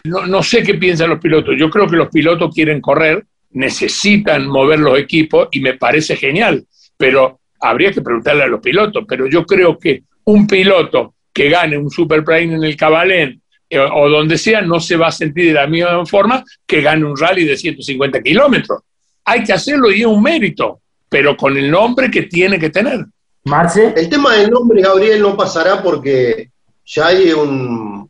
¿no? 0.05 0.27
No 0.27 0.43
sé 0.43 0.63
qué 0.63 0.75
piensan 0.75 1.09
los 1.09 1.19
pilotos. 1.19 1.55
Yo 1.59 1.71
creo 1.71 1.87
que 1.87 1.97
los 1.97 2.09
pilotos 2.09 2.55
quieren 2.55 2.83
correr, 2.83 3.25
necesitan 3.53 4.47
mover 4.49 4.81
los 4.81 4.99
equipos 4.99 5.49
y 5.51 5.61
me 5.61 5.79
parece 5.79 6.15
genial, 6.15 6.67
pero 6.99 7.41
habría 7.59 7.91
que 7.91 8.03
preguntarle 8.03 8.43
a 8.43 8.49
los 8.49 8.61
pilotos. 8.61 9.03
Pero 9.09 9.27
yo 9.29 9.47
creo 9.47 9.79
que 9.79 10.03
un 10.25 10.47
piloto 10.47 11.15
que 11.33 11.49
gane 11.49 11.79
un 11.79 11.89
Super 11.89 12.23
Prime 12.23 12.55
en 12.57 12.65
el 12.65 12.77
Cabalén 12.77 13.41
eh, 13.71 13.79
o 13.79 14.11
donde 14.11 14.37
sea, 14.37 14.61
no 14.61 14.79
se 14.79 14.97
va 14.97 15.07
a 15.07 15.11
sentir 15.11 15.47
de 15.47 15.55
la 15.55 15.67
misma 15.67 16.05
forma 16.05 16.45
que 16.67 16.83
gane 16.83 17.03
un 17.03 17.17
rally 17.17 17.47
de 17.47 17.57
150 17.57 18.21
kilómetros. 18.21 18.83
Hay 19.27 19.43
que 19.43 19.53
hacerlo 19.53 19.91
y 19.91 20.01
es 20.01 20.07
un 20.07 20.23
mérito, 20.23 20.81
pero 21.09 21.37
con 21.37 21.57
el 21.57 21.71
nombre 21.71 22.11
que 22.11 22.23
tiene 22.23 22.59
que 22.59 22.71
tener. 22.71 23.05
Marce. 23.45 23.93
El 23.97 24.09
tema 24.09 24.35
del 24.35 24.51
nombre, 24.51 24.81
Gabriel, 24.81 25.21
no 25.21 25.37
pasará 25.37 25.83
porque 25.83 26.51
ya 26.85 27.09
hay 27.09 27.33
un, 27.33 28.09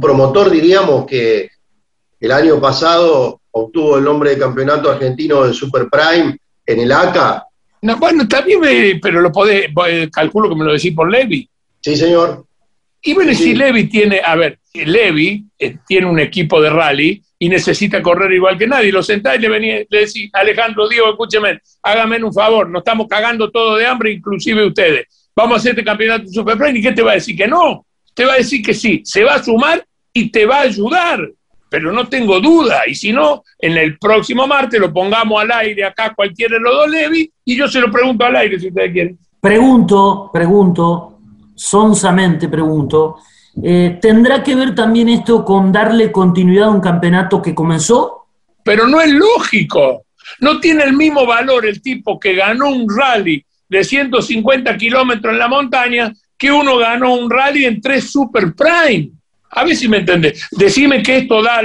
promotor, 0.00 0.50
diríamos, 0.50 1.06
que 1.06 1.50
el 2.20 2.32
año 2.32 2.60
pasado 2.60 3.40
obtuvo 3.50 3.96
el 3.96 4.04
nombre 4.04 4.30
de 4.30 4.38
campeonato 4.38 4.90
argentino 4.90 5.44
del 5.44 5.54
Super 5.54 5.88
Prime 5.90 6.36
en 6.66 6.80
el 6.80 6.92
ACA. 6.92 7.46
No, 7.80 7.96
bueno, 7.96 8.28
también, 8.28 8.60
pero 9.00 9.20
lo 9.20 9.32
podés, 9.32 9.70
calculo 10.12 10.48
que 10.48 10.56
me 10.56 10.64
lo 10.64 10.72
decís 10.72 10.94
por 10.94 11.10
Levi. 11.10 11.48
Sí, 11.80 11.96
señor. 11.96 12.44
Y 13.02 13.14
bueno, 13.14 13.32
si 13.32 13.54
Levi 13.54 13.84
tiene, 13.84 14.20
a 14.24 14.34
ver, 14.34 14.58
Levi 14.74 15.44
eh, 15.58 15.76
tiene 15.86 16.06
un 16.06 16.18
equipo 16.18 16.60
de 16.60 16.70
rally 16.70 17.22
y 17.38 17.48
necesita 17.48 18.02
correr 18.02 18.32
igual 18.32 18.58
que 18.58 18.66
nadie. 18.66 18.90
Lo 18.90 19.02
sentáis 19.02 19.38
y 19.38 19.42
le, 19.42 19.48
venía, 19.48 19.76
le 19.88 20.00
decís, 20.00 20.30
Alejandro, 20.32 20.88
Diego, 20.88 21.10
escúcheme, 21.10 21.60
hágame 21.82 22.22
un 22.22 22.32
favor, 22.32 22.68
nos 22.68 22.80
estamos 22.80 23.06
cagando 23.08 23.50
todo 23.50 23.76
de 23.76 23.86
hambre, 23.86 24.12
inclusive 24.12 24.66
ustedes. 24.66 25.06
Vamos 25.34 25.54
a 25.54 25.56
hacer 25.58 25.70
este 25.70 25.84
campeonato 25.84 26.24
de 26.24 26.32
Super 26.32 26.76
¿Y 26.76 26.82
qué 26.82 26.92
te 26.92 27.02
va 27.02 27.12
a 27.12 27.14
decir? 27.14 27.36
Que 27.36 27.46
no. 27.46 27.86
Te 28.12 28.24
va 28.24 28.34
a 28.34 28.38
decir 28.38 28.60
que 28.60 28.74
sí, 28.74 29.02
se 29.04 29.22
va 29.22 29.34
a 29.34 29.42
sumar 29.42 29.84
y 30.12 30.30
te 30.30 30.44
va 30.44 30.56
a 30.56 30.62
ayudar. 30.62 31.30
Pero 31.70 31.92
no 31.92 32.08
tengo 32.08 32.40
duda. 32.40 32.80
Y 32.88 32.94
si 32.94 33.12
no, 33.12 33.44
en 33.58 33.76
el 33.76 33.98
próximo 33.98 34.46
martes 34.48 34.80
lo 34.80 34.92
pongamos 34.92 35.40
al 35.40 35.52
aire 35.52 35.84
acá 35.84 36.12
cualquiera 36.14 36.56
de 36.56 36.60
los 36.60 36.72
dos 36.72 36.90
Levi 36.90 37.30
y 37.44 37.56
yo 37.56 37.68
se 37.68 37.80
lo 37.80 37.90
pregunto 37.90 38.24
al 38.24 38.34
aire 38.34 38.58
si 38.58 38.68
ustedes 38.68 38.90
quieren. 38.90 39.18
Pregunto, 39.40 40.30
pregunto, 40.32 41.17
sonsamente 41.58 42.48
pregunto, 42.48 43.16
eh, 43.62 43.98
¿tendrá 44.00 44.42
que 44.42 44.54
ver 44.54 44.74
también 44.74 45.08
esto 45.08 45.44
con 45.44 45.72
darle 45.72 46.12
continuidad 46.12 46.68
a 46.68 46.70
un 46.70 46.80
campeonato 46.80 47.42
que 47.42 47.54
comenzó? 47.54 48.26
Pero 48.62 48.86
no 48.86 49.00
es 49.00 49.12
lógico. 49.12 50.04
No 50.40 50.60
tiene 50.60 50.84
el 50.84 50.92
mismo 50.92 51.26
valor 51.26 51.66
el 51.66 51.82
tipo 51.82 52.18
que 52.18 52.34
ganó 52.34 52.70
un 52.70 52.86
rally 52.88 53.44
de 53.68 53.82
150 53.82 54.76
kilómetros 54.76 55.32
en 55.32 55.38
la 55.38 55.48
montaña 55.48 56.12
que 56.36 56.52
uno 56.52 56.76
ganó 56.76 57.14
un 57.14 57.28
rally 57.28 57.64
en 57.64 57.80
tres 57.80 58.10
Super 58.10 58.54
Prime. 58.54 59.10
A 59.50 59.64
ver 59.64 59.74
si 59.74 59.88
me 59.88 59.98
entiende. 59.98 60.34
Decime 60.52 61.02
que 61.02 61.18
esto 61.18 61.42
da 61.42 61.60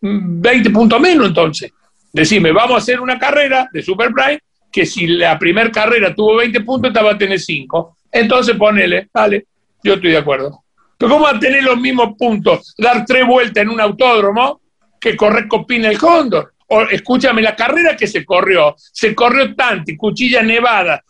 20 0.00 0.70
puntos 0.70 1.00
menos 1.00 1.28
entonces. 1.28 1.72
Decime, 2.12 2.52
vamos 2.52 2.74
a 2.74 2.78
hacer 2.78 3.00
una 3.00 3.18
carrera 3.18 3.68
de 3.72 3.82
Super 3.82 4.12
Prime 4.12 4.38
que 4.70 4.86
si 4.86 5.06
la 5.06 5.38
primera 5.38 5.70
carrera 5.70 6.14
tuvo 6.14 6.36
20 6.36 6.60
puntos, 6.60 6.90
esta 6.90 7.02
va 7.02 7.12
a 7.12 7.18
tener 7.18 7.40
5. 7.40 7.95
Entonces 8.10 8.56
ponele, 8.56 9.08
vale, 9.12 9.46
yo 9.82 9.94
estoy 9.94 10.10
de 10.10 10.18
acuerdo. 10.18 10.64
Pero 10.98 11.12
¿cómo 11.12 11.24
va 11.24 11.32
a 11.32 11.38
tener 11.38 11.62
los 11.62 11.78
mismos 11.78 12.14
puntos 12.18 12.74
dar 12.78 13.04
tres 13.04 13.26
vueltas 13.26 13.62
en 13.62 13.68
un 13.68 13.80
autódromo 13.80 14.60
que 15.00 15.16
correr 15.16 15.46
Copina 15.46 15.88
el 15.88 15.98
Cóndor? 15.98 16.54
O 16.68 16.82
escúchame, 16.82 17.42
la 17.42 17.54
carrera 17.54 17.96
que 17.96 18.06
se 18.06 18.24
corrió, 18.24 18.74
se 18.76 19.14
corrió 19.14 19.54
Tanti, 19.54 19.96
Cuchilla 19.96 20.42
Nevada, 20.42 21.02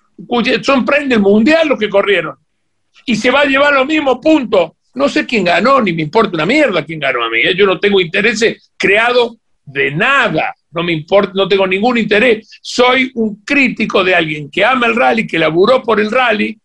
son 0.62 0.84
premios 0.84 1.20
mundial 1.20 1.68
los 1.68 1.78
que 1.78 1.88
corrieron. 1.88 2.36
Y 3.06 3.16
se 3.16 3.30
va 3.30 3.42
a 3.42 3.46
llevar 3.46 3.72
los 3.72 3.86
mismos 3.86 4.18
puntos. 4.20 4.72
No 4.94 5.08
sé 5.08 5.24
quién 5.24 5.44
ganó, 5.44 5.80
ni 5.80 5.92
me 5.92 6.02
importa 6.02 6.34
una 6.34 6.46
mierda 6.46 6.84
quién 6.84 6.98
ganó 6.98 7.22
a 7.22 7.30
mí. 7.30 7.40
¿eh? 7.40 7.54
Yo 7.54 7.66
no 7.66 7.78
tengo 7.78 8.00
intereses 8.00 8.72
creados 8.76 9.36
de 9.64 9.90
nada. 9.92 10.54
No 10.72 10.82
me 10.82 10.92
importa, 10.92 11.32
no 11.34 11.46
tengo 11.46 11.66
ningún 11.66 11.98
interés. 11.98 12.58
Soy 12.60 13.10
un 13.14 13.42
crítico 13.44 14.02
de 14.02 14.14
alguien 14.14 14.50
que 14.50 14.64
ama 14.64 14.86
el 14.86 14.96
rally, 14.96 15.26
que 15.26 15.38
laburó 15.38 15.82
por 15.82 16.00
el 16.00 16.10
rally 16.10 16.58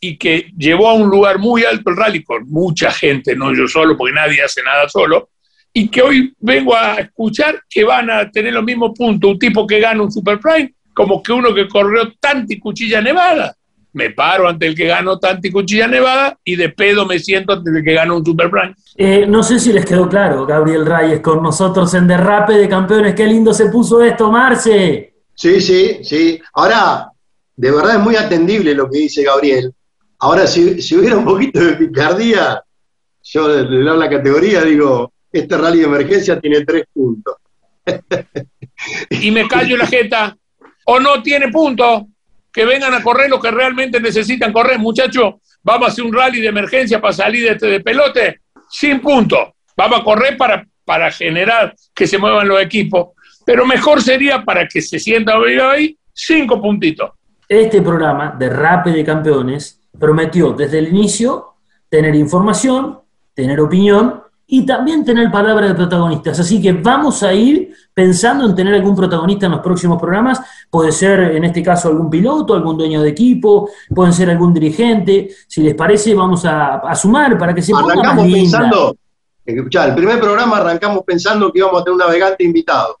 y 0.00 0.16
que 0.16 0.50
llevó 0.56 0.88
a 0.88 0.94
un 0.94 1.08
lugar 1.08 1.38
muy 1.38 1.64
alto 1.64 1.90
el 1.90 1.96
rally 1.96 2.22
con 2.22 2.48
mucha 2.48 2.90
gente, 2.90 3.34
no 3.34 3.54
yo 3.54 3.66
solo, 3.66 3.96
porque 3.96 4.14
nadie 4.14 4.42
hace 4.42 4.62
nada 4.62 4.88
solo, 4.88 5.30
y 5.72 5.88
que 5.88 6.02
hoy 6.02 6.32
vengo 6.38 6.74
a 6.74 6.94
escuchar 6.94 7.62
que 7.68 7.84
van 7.84 8.10
a 8.10 8.30
tener 8.30 8.52
los 8.52 8.64
mismos 8.64 8.92
puntos, 8.96 9.30
un 9.30 9.38
tipo 9.38 9.66
que 9.66 9.80
gana 9.80 10.02
un 10.02 10.10
Super 10.10 10.38
Prime, 10.38 10.72
como 10.94 11.22
que 11.22 11.32
uno 11.32 11.54
que 11.54 11.68
corrió 11.68 12.12
Tanti 12.18 12.58
Cuchilla 12.58 13.00
Nevada. 13.00 13.54
Me 13.92 14.10
paro 14.10 14.48
ante 14.48 14.66
el 14.66 14.74
que 14.74 14.86
ganó 14.86 15.18
Tanti 15.18 15.50
Cuchilla 15.50 15.86
Nevada 15.86 16.38
y 16.44 16.56
de 16.56 16.68
pedo 16.68 17.06
me 17.06 17.18
siento 17.18 17.54
ante 17.54 17.70
el 17.70 17.82
que 17.82 17.94
ganó 17.94 18.16
un 18.16 18.24
Super 18.24 18.50
Prime. 18.50 18.74
Eh, 18.96 19.24
no 19.26 19.42
sé 19.42 19.58
si 19.58 19.72
les 19.72 19.84
quedó 19.84 20.08
claro, 20.08 20.44
Gabriel 20.44 20.84
Reyes, 20.84 21.20
con 21.20 21.42
nosotros 21.42 21.92
en 21.94 22.06
Derrape 22.06 22.54
de 22.54 22.68
Campeones. 22.68 23.14
Qué 23.14 23.26
lindo 23.26 23.54
se 23.54 23.70
puso 23.70 24.02
esto, 24.02 24.30
Marce. 24.30 25.14
Sí, 25.34 25.60
sí, 25.60 25.98
sí. 26.02 26.40
Ahora, 26.54 27.10
de 27.56 27.70
verdad 27.70 27.96
es 27.96 28.00
muy 28.00 28.16
atendible 28.16 28.74
lo 28.74 28.90
que 28.90 28.98
dice 28.98 29.22
Gabriel, 29.22 29.72
Ahora, 30.20 30.46
si, 30.46 30.96
hubiera 30.96 31.16
un 31.16 31.24
poquito 31.24 31.60
de 31.60 31.74
picardía, 31.74 32.62
yo 33.22 33.48
le 33.48 33.62
doy 33.62 33.98
la 33.98 34.10
categoría, 34.10 34.62
digo, 34.62 35.12
este 35.30 35.56
rally 35.56 35.80
de 35.80 35.86
emergencia 35.86 36.40
tiene 36.40 36.64
tres 36.64 36.84
puntos. 36.92 37.36
y 39.10 39.30
me 39.30 39.46
callo 39.46 39.76
la 39.76 39.86
jeta, 39.86 40.36
o 40.86 40.98
no 40.98 41.22
tiene 41.22 41.48
puntos, 41.48 42.02
que 42.52 42.64
vengan 42.64 42.94
a 42.94 43.02
correr 43.02 43.30
los 43.30 43.40
que 43.40 43.50
realmente 43.50 44.00
necesitan 44.00 44.52
correr, 44.52 44.78
muchachos. 44.78 45.34
Vamos 45.62 45.88
a 45.88 45.92
hacer 45.92 46.04
un 46.04 46.12
rally 46.12 46.40
de 46.40 46.48
emergencia 46.48 47.00
para 47.00 47.12
salir 47.12 47.44
de 47.44 47.50
este 47.52 47.66
de 47.68 47.80
pelote, 47.80 48.40
sin 48.68 49.00
puntos. 49.00 49.50
Vamos 49.76 50.00
a 50.00 50.04
correr 50.04 50.36
para, 50.36 50.66
para 50.84 51.12
generar 51.12 51.74
que 51.94 52.06
se 52.06 52.18
muevan 52.18 52.48
los 52.48 52.60
equipos. 52.60 53.10
Pero 53.46 53.64
mejor 53.64 54.02
sería 54.02 54.42
para 54.42 54.66
que 54.66 54.80
se 54.82 54.98
sienta 54.98 55.34
ahí, 55.70 55.96
cinco 56.12 56.60
puntitos. 56.60 57.10
Este 57.48 57.80
programa 57.80 58.34
de 58.36 58.50
Rape 58.50 58.90
de 58.90 59.04
Campeones 59.04 59.77
prometió 59.98 60.52
desde 60.52 60.78
el 60.78 60.88
inicio 60.88 61.54
tener 61.88 62.14
información, 62.14 63.00
tener 63.34 63.60
opinión 63.60 64.22
y 64.50 64.64
también 64.64 65.04
tener 65.04 65.30
palabra 65.30 65.68
de 65.68 65.74
protagonistas. 65.74 66.40
Así 66.40 66.60
que 66.60 66.72
vamos 66.72 67.22
a 67.22 67.34
ir 67.34 67.70
pensando 67.92 68.46
en 68.46 68.54
tener 68.54 68.74
algún 68.74 68.96
protagonista 68.96 69.44
en 69.44 69.52
los 69.52 69.60
próximos 69.60 70.00
programas. 70.00 70.40
Puede 70.70 70.90
ser, 70.90 71.20
en 71.36 71.44
este 71.44 71.62
caso, 71.62 71.88
algún 71.88 72.08
piloto, 72.08 72.54
algún 72.54 72.78
dueño 72.78 73.02
de 73.02 73.10
equipo, 73.10 73.68
pueden 73.94 74.14
ser 74.14 74.30
algún 74.30 74.54
dirigente. 74.54 75.28
Si 75.46 75.62
les 75.62 75.74
parece, 75.74 76.14
vamos 76.14 76.44
a, 76.46 76.94
sumar 76.94 77.36
para 77.36 77.54
que 77.54 77.60
se 77.60 77.72
ponga 77.72 77.92
Arrancamos 77.92 78.32
pensando, 78.32 78.96
escuchá, 79.44 79.86
el 79.86 79.94
primer 79.94 80.18
programa 80.18 80.56
arrancamos 80.56 81.04
pensando 81.04 81.52
que 81.52 81.58
íbamos 81.58 81.82
a 81.82 81.84
tener 81.84 81.92
un 81.92 81.98
navegante 81.98 82.44
invitado. 82.44 82.98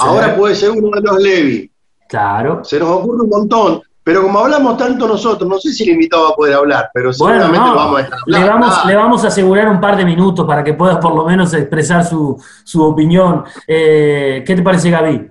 Ahora 0.00 0.36
puede 0.36 0.54
ser 0.54 0.70
uno 0.70 0.90
de 0.90 1.00
los 1.00 1.18
Levi. 1.20 1.70
Claro. 2.08 2.62
Se 2.62 2.78
nos 2.78 2.88
ocurre 2.90 3.22
un 3.24 3.28
montón. 3.28 3.82
Pero 4.04 4.22
como 4.22 4.38
hablamos 4.38 4.76
tanto 4.76 5.08
nosotros, 5.08 5.48
no 5.48 5.58
sé 5.58 5.72
si 5.72 5.84
el 5.84 5.94
invitado 5.94 6.24
va 6.24 6.28
a 6.28 6.34
poder 6.34 6.54
hablar, 6.54 6.90
pero 6.92 7.10
seguramente 7.10 7.56
lo 7.56 7.74
vamos 7.74 8.00
a 8.00 8.02
estar 8.02 8.18
Le 8.26 8.44
vamos, 8.44 8.86
le 8.86 8.96
vamos 8.96 9.24
a 9.24 9.28
asegurar 9.28 9.68
un 9.68 9.80
par 9.80 9.96
de 9.96 10.04
minutos 10.04 10.46
para 10.46 10.62
que 10.62 10.74
pueda 10.74 11.00
por 11.00 11.14
lo 11.14 11.24
menos 11.24 11.54
expresar 11.54 12.04
su, 12.04 12.38
opinión. 12.82 13.44
Eh, 13.66 14.44
¿Qué 14.46 14.54
te 14.54 14.62
parece, 14.62 14.90
Gaby? 14.90 15.26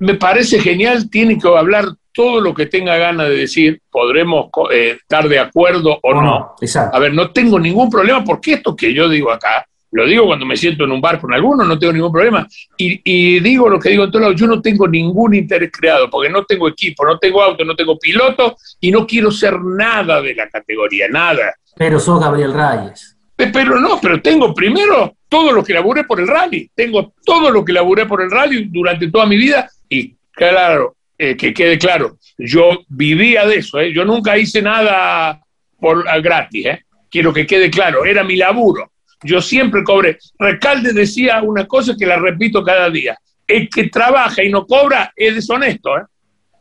Me 0.00 0.14
parece 0.14 0.58
genial, 0.58 1.08
tiene 1.08 1.38
que 1.38 1.48
hablar 1.48 1.86
todo 2.12 2.40
lo 2.40 2.52
que 2.52 2.66
tenga 2.66 2.96
ganas 2.96 3.28
de 3.28 3.36
decir, 3.36 3.80
podremos 3.90 4.46
eh, 4.72 4.96
estar 5.00 5.28
de 5.28 5.38
acuerdo 5.38 6.00
o 6.02 6.20
no. 6.20 6.54
Exacto. 6.60 6.96
A 6.96 6.98
ver, 6.98 7.14
no 7.14 7.30
tengo 7.30 7.60
ningún 7.60 7.88
problema 7.88 8.24
porque 8.24 8.54
esto 8.54 8.74
que 8.74 8.92
yo 8.92 9.08
digo 9.08 9.30
acá 9.30 9.66
Lo 9.92 10.06
digo 10.06 10.26
cuando 10.26 10.44
me 10.44 10.56
siento 10.56 10.84
en 10.84 10.92
un 10.92 11.00
bar 11.00 11.20
con 11.20 11.32
alguno, 11.32 11.64
no 11.64 11.78
tengo 11.78 11.92
ningún 11.92 12.12
problema. 12.12 12.46
Y, 12.76 13.40
digo 13.40 13.68
lo 13.68 13.78
que 13.78 13.90
digo 13.90 14.04
en 14.04 14.10
todos 14.10 14.22
lados, 14.22 14.40
yo 14.40 14.46
no 14.46 14.60
tengo 14.60 14.88
ningún 14.88 15.34
interés 15.34 15.70
creado, 15.72 16.10
porque 16.10 16.28
no 16.28 16.44
tengo 16.44 16.68
equipo, 16.68 17.04
no 17.06 17.18
tengo 17.18 17.42
auto, 17.42 17.64
no 17.64 17.74
tengo 17.74 17.98
piloto 17.98 18.56
y 18.80 18.90
no 18.90 19.06
quiero 19.06 19.30
ser 19.30 19.60
nada 19.60 20.20
de 20.20 20.34
la 20.34 20.48
categoría, 20.48 21.08
nada. 21.08 21.54
Pero 21.76 22.00
sos 22.00 22.20
Gabriel 22.20 22.52
Reyes. 22.52 23.16
Pero 23.36 23.78
no, 23.78 24.00
pero 24.00 24.20
tengo 24.22 24.54
primero 24.54 25.16
todo 25.28 25.52
lo 25.52 25.62
que 25.62 25.74
laburé 25.74 26.04
por 26.04 26.18
el 26.20 26.26
rally, 26.26 26.70
tengo 26.74 27.12
todo 27.24 27.50
lo 27.50 27.64
que 27.64 27.72
laburé 27.72 28.06
por 28.06 28.22
el 28.22 28.30
rally 28.30 28.64
durante 28.70 29.10
toda 29.10 29.26
mi 29.26 29.36
vida 29.36 29.68
y 29.90 30.14
claro, 30.32 30.96
eh, 31.18 31.36
que 31.36 31.52
quede 31.52 31.78
claro, 31.78 32.16
yo 32.38 32.84
vivía 32.88 33.46
de 33.46 33.56
eso, 33.56 33.78
¿eh? 33.78 33.92
yo 33.92 34.06
nunca 34.06 34.38
hice 34.38 34.62
nada 34.62 35.40
por 35.78 36.04
gratis, 36.22 36.66
¿eh? 36.66 36.84
quiero 37.10 37.32
que 37.32 37.46
quede 37.46 37.70
claro, 37.70 38.04
era 38.04 38.24
mi 38.24 38.36
laburo. 38.36 38.90
Yo 39.22 39.40
siempre 39.40 39.82
cobré. 39.82 40.18
Recalde 40.38 40.92
decía 40.92 41.42
una 41.42 41.66
cosa 41.66 41.94
que 41.98 42.06
la 42.06 42.16
repito 42.16 42.62
cada 42.62 42.90
día. 42.90 43.18
El 43.46 43.68
que 43.68 43.88
trabaja 43.88 44.42
y 44.42 44.50
no 44.50 44.66
cobra 44.66 45.12
es 45.16 45.34
deshonesto. 45.34 45.96
¿eh? 45.98 46.02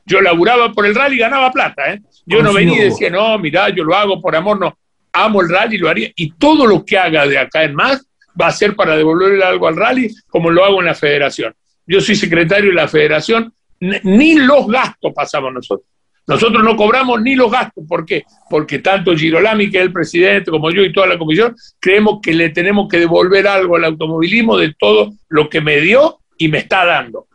Yo 0.06 0.22
laburaba 0.22 0.72
por 0.72 0.86
el 0.86 0.96
rally 0.96 1.16
y 1.16 1.20
ganaba 1.20 1.52
plata. 1.52 1.94
¿eh? 1.94 2.02
Yo 2.26 2.42
no 2.42 2.54
venía 2.54 2.78
y 2.78 2.90
decía, 2.90 3.10
no, 3.10 3.38
mira, 3.40 3.70
yo 3.70 3.84
lo 3.84 3.96
hago 3.96 4.22
por 4.22 4.36
amor, 4.36 4.60
no. 4.60 4.78
Amo 5.12 5.42
el 5.42 5.50
rally, 5.50 5.78
lo 5.78 5.90
haría. 5.90 6.12
Y 6.16 6.32
todo 6.34 6.66
lo 6.66 6.84
que 6.84 6.98
haga 6.98 7.26
de 7.28 7.38
acá 7.38 7.64
en 7.64 7.76
más 7.76 8.06
va 8.40 8.48
a 8.48 8.52
ser 8.52 8.76
para 8.76 8.98
devolverle 8.98 9.44
algo 9.44 9.68
al 9.68 9.76
rally, 9.76 10.14
como 10.28 10.50
lo 10.50 10.64
hago 10.64 10.80
en 10.80 10.88
la 10.88 10.96
federación. 10.96 11.54
Yo 11.88 12.02
soy 12.02 12.16
secretario 12.16 12.70
de 12.70 12.76
la 12.76 12.88
federación, 12.88 13.54
ni 13.80 14.36
los 14.36 14.68
gastos 14.68 15.14
pasamos 15.14 15.54
nosotros. 15.54 15.88
Nosotros 16.28 16.64
no 16.64 16.76
cobramos 16.76 17.22
ni 17.22 17.36
los 17.36 17.52
gastos. 17.52 17.84
¿Por 17.88 18.06
qué? 18.06 18.24
Porque 18.50 18.80
tanto 18.80 19.16
Girolami, 19.16 19.70
que 19.70 19.78
es 19.78 19.84
el 19.84 19.94
presidente, 19.94 20.50
como 20.50 20.72
yo 20.72 20.84
y 20.84 20.92
toda 20.92 21.08
la 21.08 21.18
comisión, 21.18 21.56
creemos 21.80 22.20
que 22.22 22.34
le 22.34 22.50
tenemos 22.50 22.88
que 22.90 23.00
devolver 23.00 23.48
algo 23.48 23.76
al 23.76 23.86
automovilismo 23.86 24.58
de 24.58 24.74
todo 24.74 25.14
lo 25.30 25.50
que 25.50 25.62
me 25.62 25.80
dio 25.82 26.20
y 26.38 26.48
me 26.48 26.60
está 26.60 26.86
dando. 26.86 27.28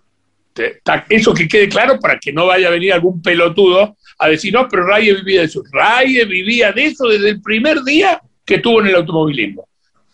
Eso 1.09 1.33
que 1.33 1.46
quede 1.46 1.68
claro 1.68 1.98
para 2.00 2.18
que 2.18 2.33
no 2.33 2.46
vaya 2.46 2.68
a 2.68 2.72
venir 2.72 2.92
algún 2.92 3.22
pelotudo 3.22 3.96
a 4.18 4.29
decir, 4.29 4.53
no, 4.53 4.68
pero 4.68 4.85
Raye 4.85 5.14
vivía 5.14 5.40
de 5.40 5.46
eso. 5.46 5.62
Raye 5.72 6.24
vivía 6.24 6.72
de 6.72 6.87
eso 6.87 7.07
desde 7.07 7.31
el 7.31 7.40
primer 7.40 7.83
día 7.83 8.20
que 8.44 8.59
tuvo 8.59 8.81
en 8.81 8.88
el 8.88 8.96
automovilismo. 8.96 9.68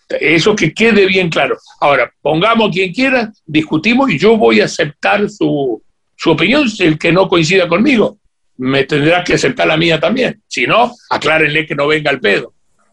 Eso 0.09 0.55
que 0.55 0.73
quede 0.73 1.07
bien 1.07 1.31
claro. 1.31 1.57
Ahora, 1.81 2.13
pongamos 2.21 2.71
quien 2.71 2.93
quiera, 2.93 3.33
discutimos 3.45 4.11
y 4.11 4.19
yo 4.19 4.37
voy 4.37 4.61
a 4.61 4.67
aceptar 4.67 5.29
su, 5.31 5.83
su 6.15 6.31
opinión, 6.31 6.69
el 6.79 6.99
que 6.99 7.11
no 7.11 7.27
coincida 7.27 7.67
conmigo 7.67 8.19
me 8.59 8.85
tendrá 8.85 9.23
que 9.23 9.35
aceptar 9.35 9.67
la 9.67 9.77
mía 9.77 10.01
también. 10.01 10.43
Si 10.47 10.67
no, 10.67 10.93
aclárenle 11.11 11.67
que 11.67 11.75
no 11.75 11.87
venga 11.87 12.11
el 12.11 12.21
pedo. 12.21 12.53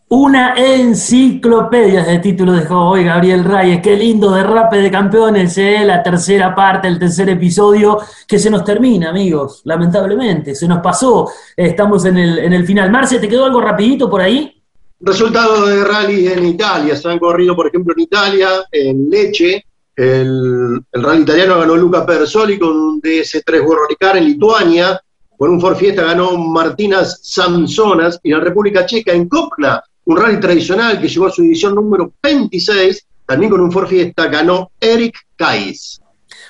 Una 0.09 0.53
enciclopedia 0.55 2.03
de 2.03 2.19
título 2.19 2.51
dejó 2.51 2.89
hoy 2.89 3.03
Gabriel 3.03 3.43
Reyes. 3.43 3.81
Qué 3.81 3.95
lindo 3.95 4.29
derrape 4.29 4.77
de 4.77 4.91
campeones, 4.91 5.57
¿eh? 5.57 5.83
la 5.83 6.03
tercera 6.03 6.53
parte, 6.53 6.87
el 6.87 6.99
tercer 6.99 7.29
episodio 7.29 7.97
que 8.27 8.37
se 8.37 8.51
nos 8.51 8.63
termina, 8.63 9.09
amigos. 9.09 9.61
Lamentablemente, 9.63 10.53
se 10.53 10.67
nos 10.67 10.81
pasó. 10.81 11.31
Estamos 11.57 12.05
en 12.05 12.17
el, 12.17 12.37
en 12.37 12.53
el 12.53 12.63
final. 12.63 12.91
Marce, 12.91 13.17
¿te 13.17 13.27
quedó 13.27 13.45
algo 13.45 13.59
rapidito 13.59 14.07
por 14.07 14.21
ahí? 14.21 14.61
Resultado 14.99 15.65
de 15.65 15.83
rally 15.83 16.27
en 16.27 16.45
Italia. 16.45 16.95
Se 16.95 17.09
han 17.09 17.17
corrido, 17.17 17.55
por 17.55 17.67
ejemplo, 17.67 17.95
en 17.97 18.03
Italia, 18.03 18.49
en 18.71 19.09
Leche. 19.09 19.65
El, 19.95 20.79
rally 20.91 21.23
italiano 21.23 21.59
ganó 21.59 21.75
Luca 21.75 22.05
Persoli 22.05 22.59
con 22.59 22.69
un 22.69 23.01
DS3 23.01 23.65
World 23.65 23.95
Rally 23.99 24.19
en 24.19 24.25
Lituania 24.25 25.01
con 25.37 25.51
un 25.51 25.61
Ford 25.61 25.75
Fiesta 25.75 26.03
ganó 26.03 26.37
Martinas 26.37 27.19
Samsonas 27.23 28.19
y 28.23 28.31
la 28.31 28.39
República 28.39 28.85
Checa 28.85 29.13
en 29.13 29.27
Kopna, 29.27 29.83
un 30.05 30.17
rally 30.17 30.39
tradicional 30.39 30.99
que 30.99 31.07
llegó 31.07 31.27
a 31.27 31.31
su 31.31 31.43
edición 31.43 31.75
número 31.75 32.11
26, 32.21 33.05
también 33.25 33.51
con 33.51 33.61
un 33.61 33.71
Ford 33.71 33.87
Fiesta 33.87 34.27
ganó 34.27 34.71
Eric 34.79 35.15
Kais. 35.35 36.01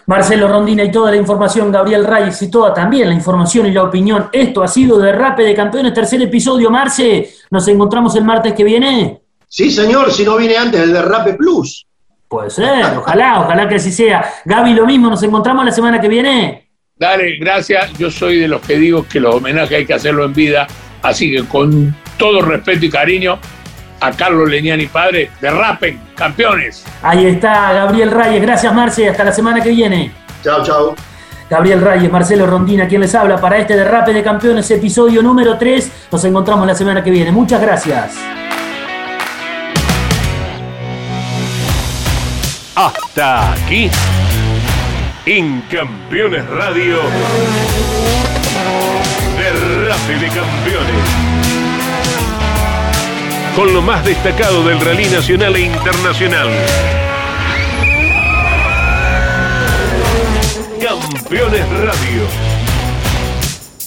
Marcelo 0.06 0.48
Rondina 0.48 0.84
y 0.84 0.92
toda 0.92 1.12
la 1.12 1.18
información, 1.18 1.72
Gabriel 1.72 2.06
Reyes 2.06 2.42
y 2.42 2.52
toda 2.52 2.74
también 2.74 3.08
la 3.08 3.16
información 3.16 3.68
y 3.68 3.72
la 3.72 3.84
opinión. 3.84 4.28
Esto 4.34 4.62
ha 4.62 4.68
sido 4.68 5.00
Derrape 5.00 5.44
de 5.44 5.56
Campeones, 5.56 5.94
tercer 5.94 6.22
episodio. 6.22 6.70
Marce, 6.70 7.34
¿nos 7.50 7.68
encontramos 7.68 8.16
el 8.16 8.26
martes 8.26 8.54
que 8.54 8.64
viene? 8.64 9.22
Sí, 9.48 9.72
señor, 9.72 10.12
si 10.12 10.26
no 10.26 10.36
viene 10.36 10.58
antes 10.58 10.82
el 10.82 10.94
Derrape 10.94 11.36
Plus. 11.36 11.86
Puede 12.28 12.50
ser, 12.50 12.98
ojalá, 12.98 13.42
ojalá 13.42 13.70
que 13.70 13.76
así 13.76 13.92
sea. 13.92 14.26
Gaby, 14.44 14.74
lo 14.74 14.86
mismo, 14.86 15.10
¿nos 15.10 15.22
encontramos 15.24 15.64
la 15.64 15.72
semana 15.72 16.02
que 16.02 16.08
viene? 16.08 16.73
Dale, 16.96 17.38
gracias. 17.38 17.98
Yo 17.98 18.12
soy 18.12 18.40
de 18.40 18.48
los 18.48 18.62
que 18.62 18.78
digo 18.78 19.06
que 19.08 19.20
los 19.20 19.36
homenajes 19.36 19.78
hay 19.80 19.86
que 19.86 19.94
hacerlo 19.94 20.26
en 20.26 20.34
vida. 20.34 20.68
Así 21.02 21.32
que 21.32 21.44
con 21.44 21.96
todo 22.18 22.42
respeto 22.42 22.86
y 22.86 22.90
cariño 22.90 23.40
a 24.00 24.12
Carlos 24.12 24.50
Leñani 24.50 24.86
padre, 24.86 25.32
derrapen, 25.42 26.00
campeones. 26.16 26.86
Ahí 27.02 27.26
está, 27.26 27.74
Gabriel 27.74 28.12
Reyes. 28.12 28.42
Gracias, 28.42 28.74
Marce. 28.74 29.10
Hasta 29.10 29.24
la 29.24 29.32
semana 29.32 29.62
que 29.62 29.70
viene. 29.70 30.12
Chao, 30.44 30.64
chao. 30.64 30.96
Gabriel 31.50 31.82
Reyes, 31.82 32.12
Marcelo 32.12 32.46
Rondina, 32.46 32.88
quien 32.88 33.02
les 33.02 33.14
habla 33.16 33.40
para 33.40 33.58
este 33.58 33.76
Derrape 33.76 34.14
de 34.14 34.24
Campeones, 34.24 34.70
episodio 34.72 35.22
número 35.22 35.58
3. 35.58 36.08
Nos 36.12 36.24
encontramos 36.26 36.66
la 36.68 36.76
semana 36.76 37.04
que 37.04 37.12
viene. 37.12 37.32
Muchas 37.32 37.62
gracias. 37.62 38.16
Hasta 42.76 43.54
aquí 43.54 43.90
en 45.26 45.62
Campeones 45.72 46.46
Radio. 46.50 46.98
Derrape 49.38 50.14
de 50.20 50.28
Campeones. 50.28 51.06
Con 53.56 53.74
lo 53.74 53.82
más 53.82 54.04
destacado 54.04 54.64
del 54.66 54.80
rally 54.82 55.06
nacional 55.06 55.56
e 55.56 55.62
internacional. 55.62 56.50
Campeones 60.82 61.70
Radio. 61.70 62.28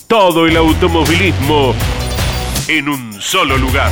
Todo 0.06 0.46
el 0.46 0.56
automovilismo 0.56 1.74
en 2.68 2.88
un 2.88 3.20
solo 3.20 3.58
lugar. 3.58 3.90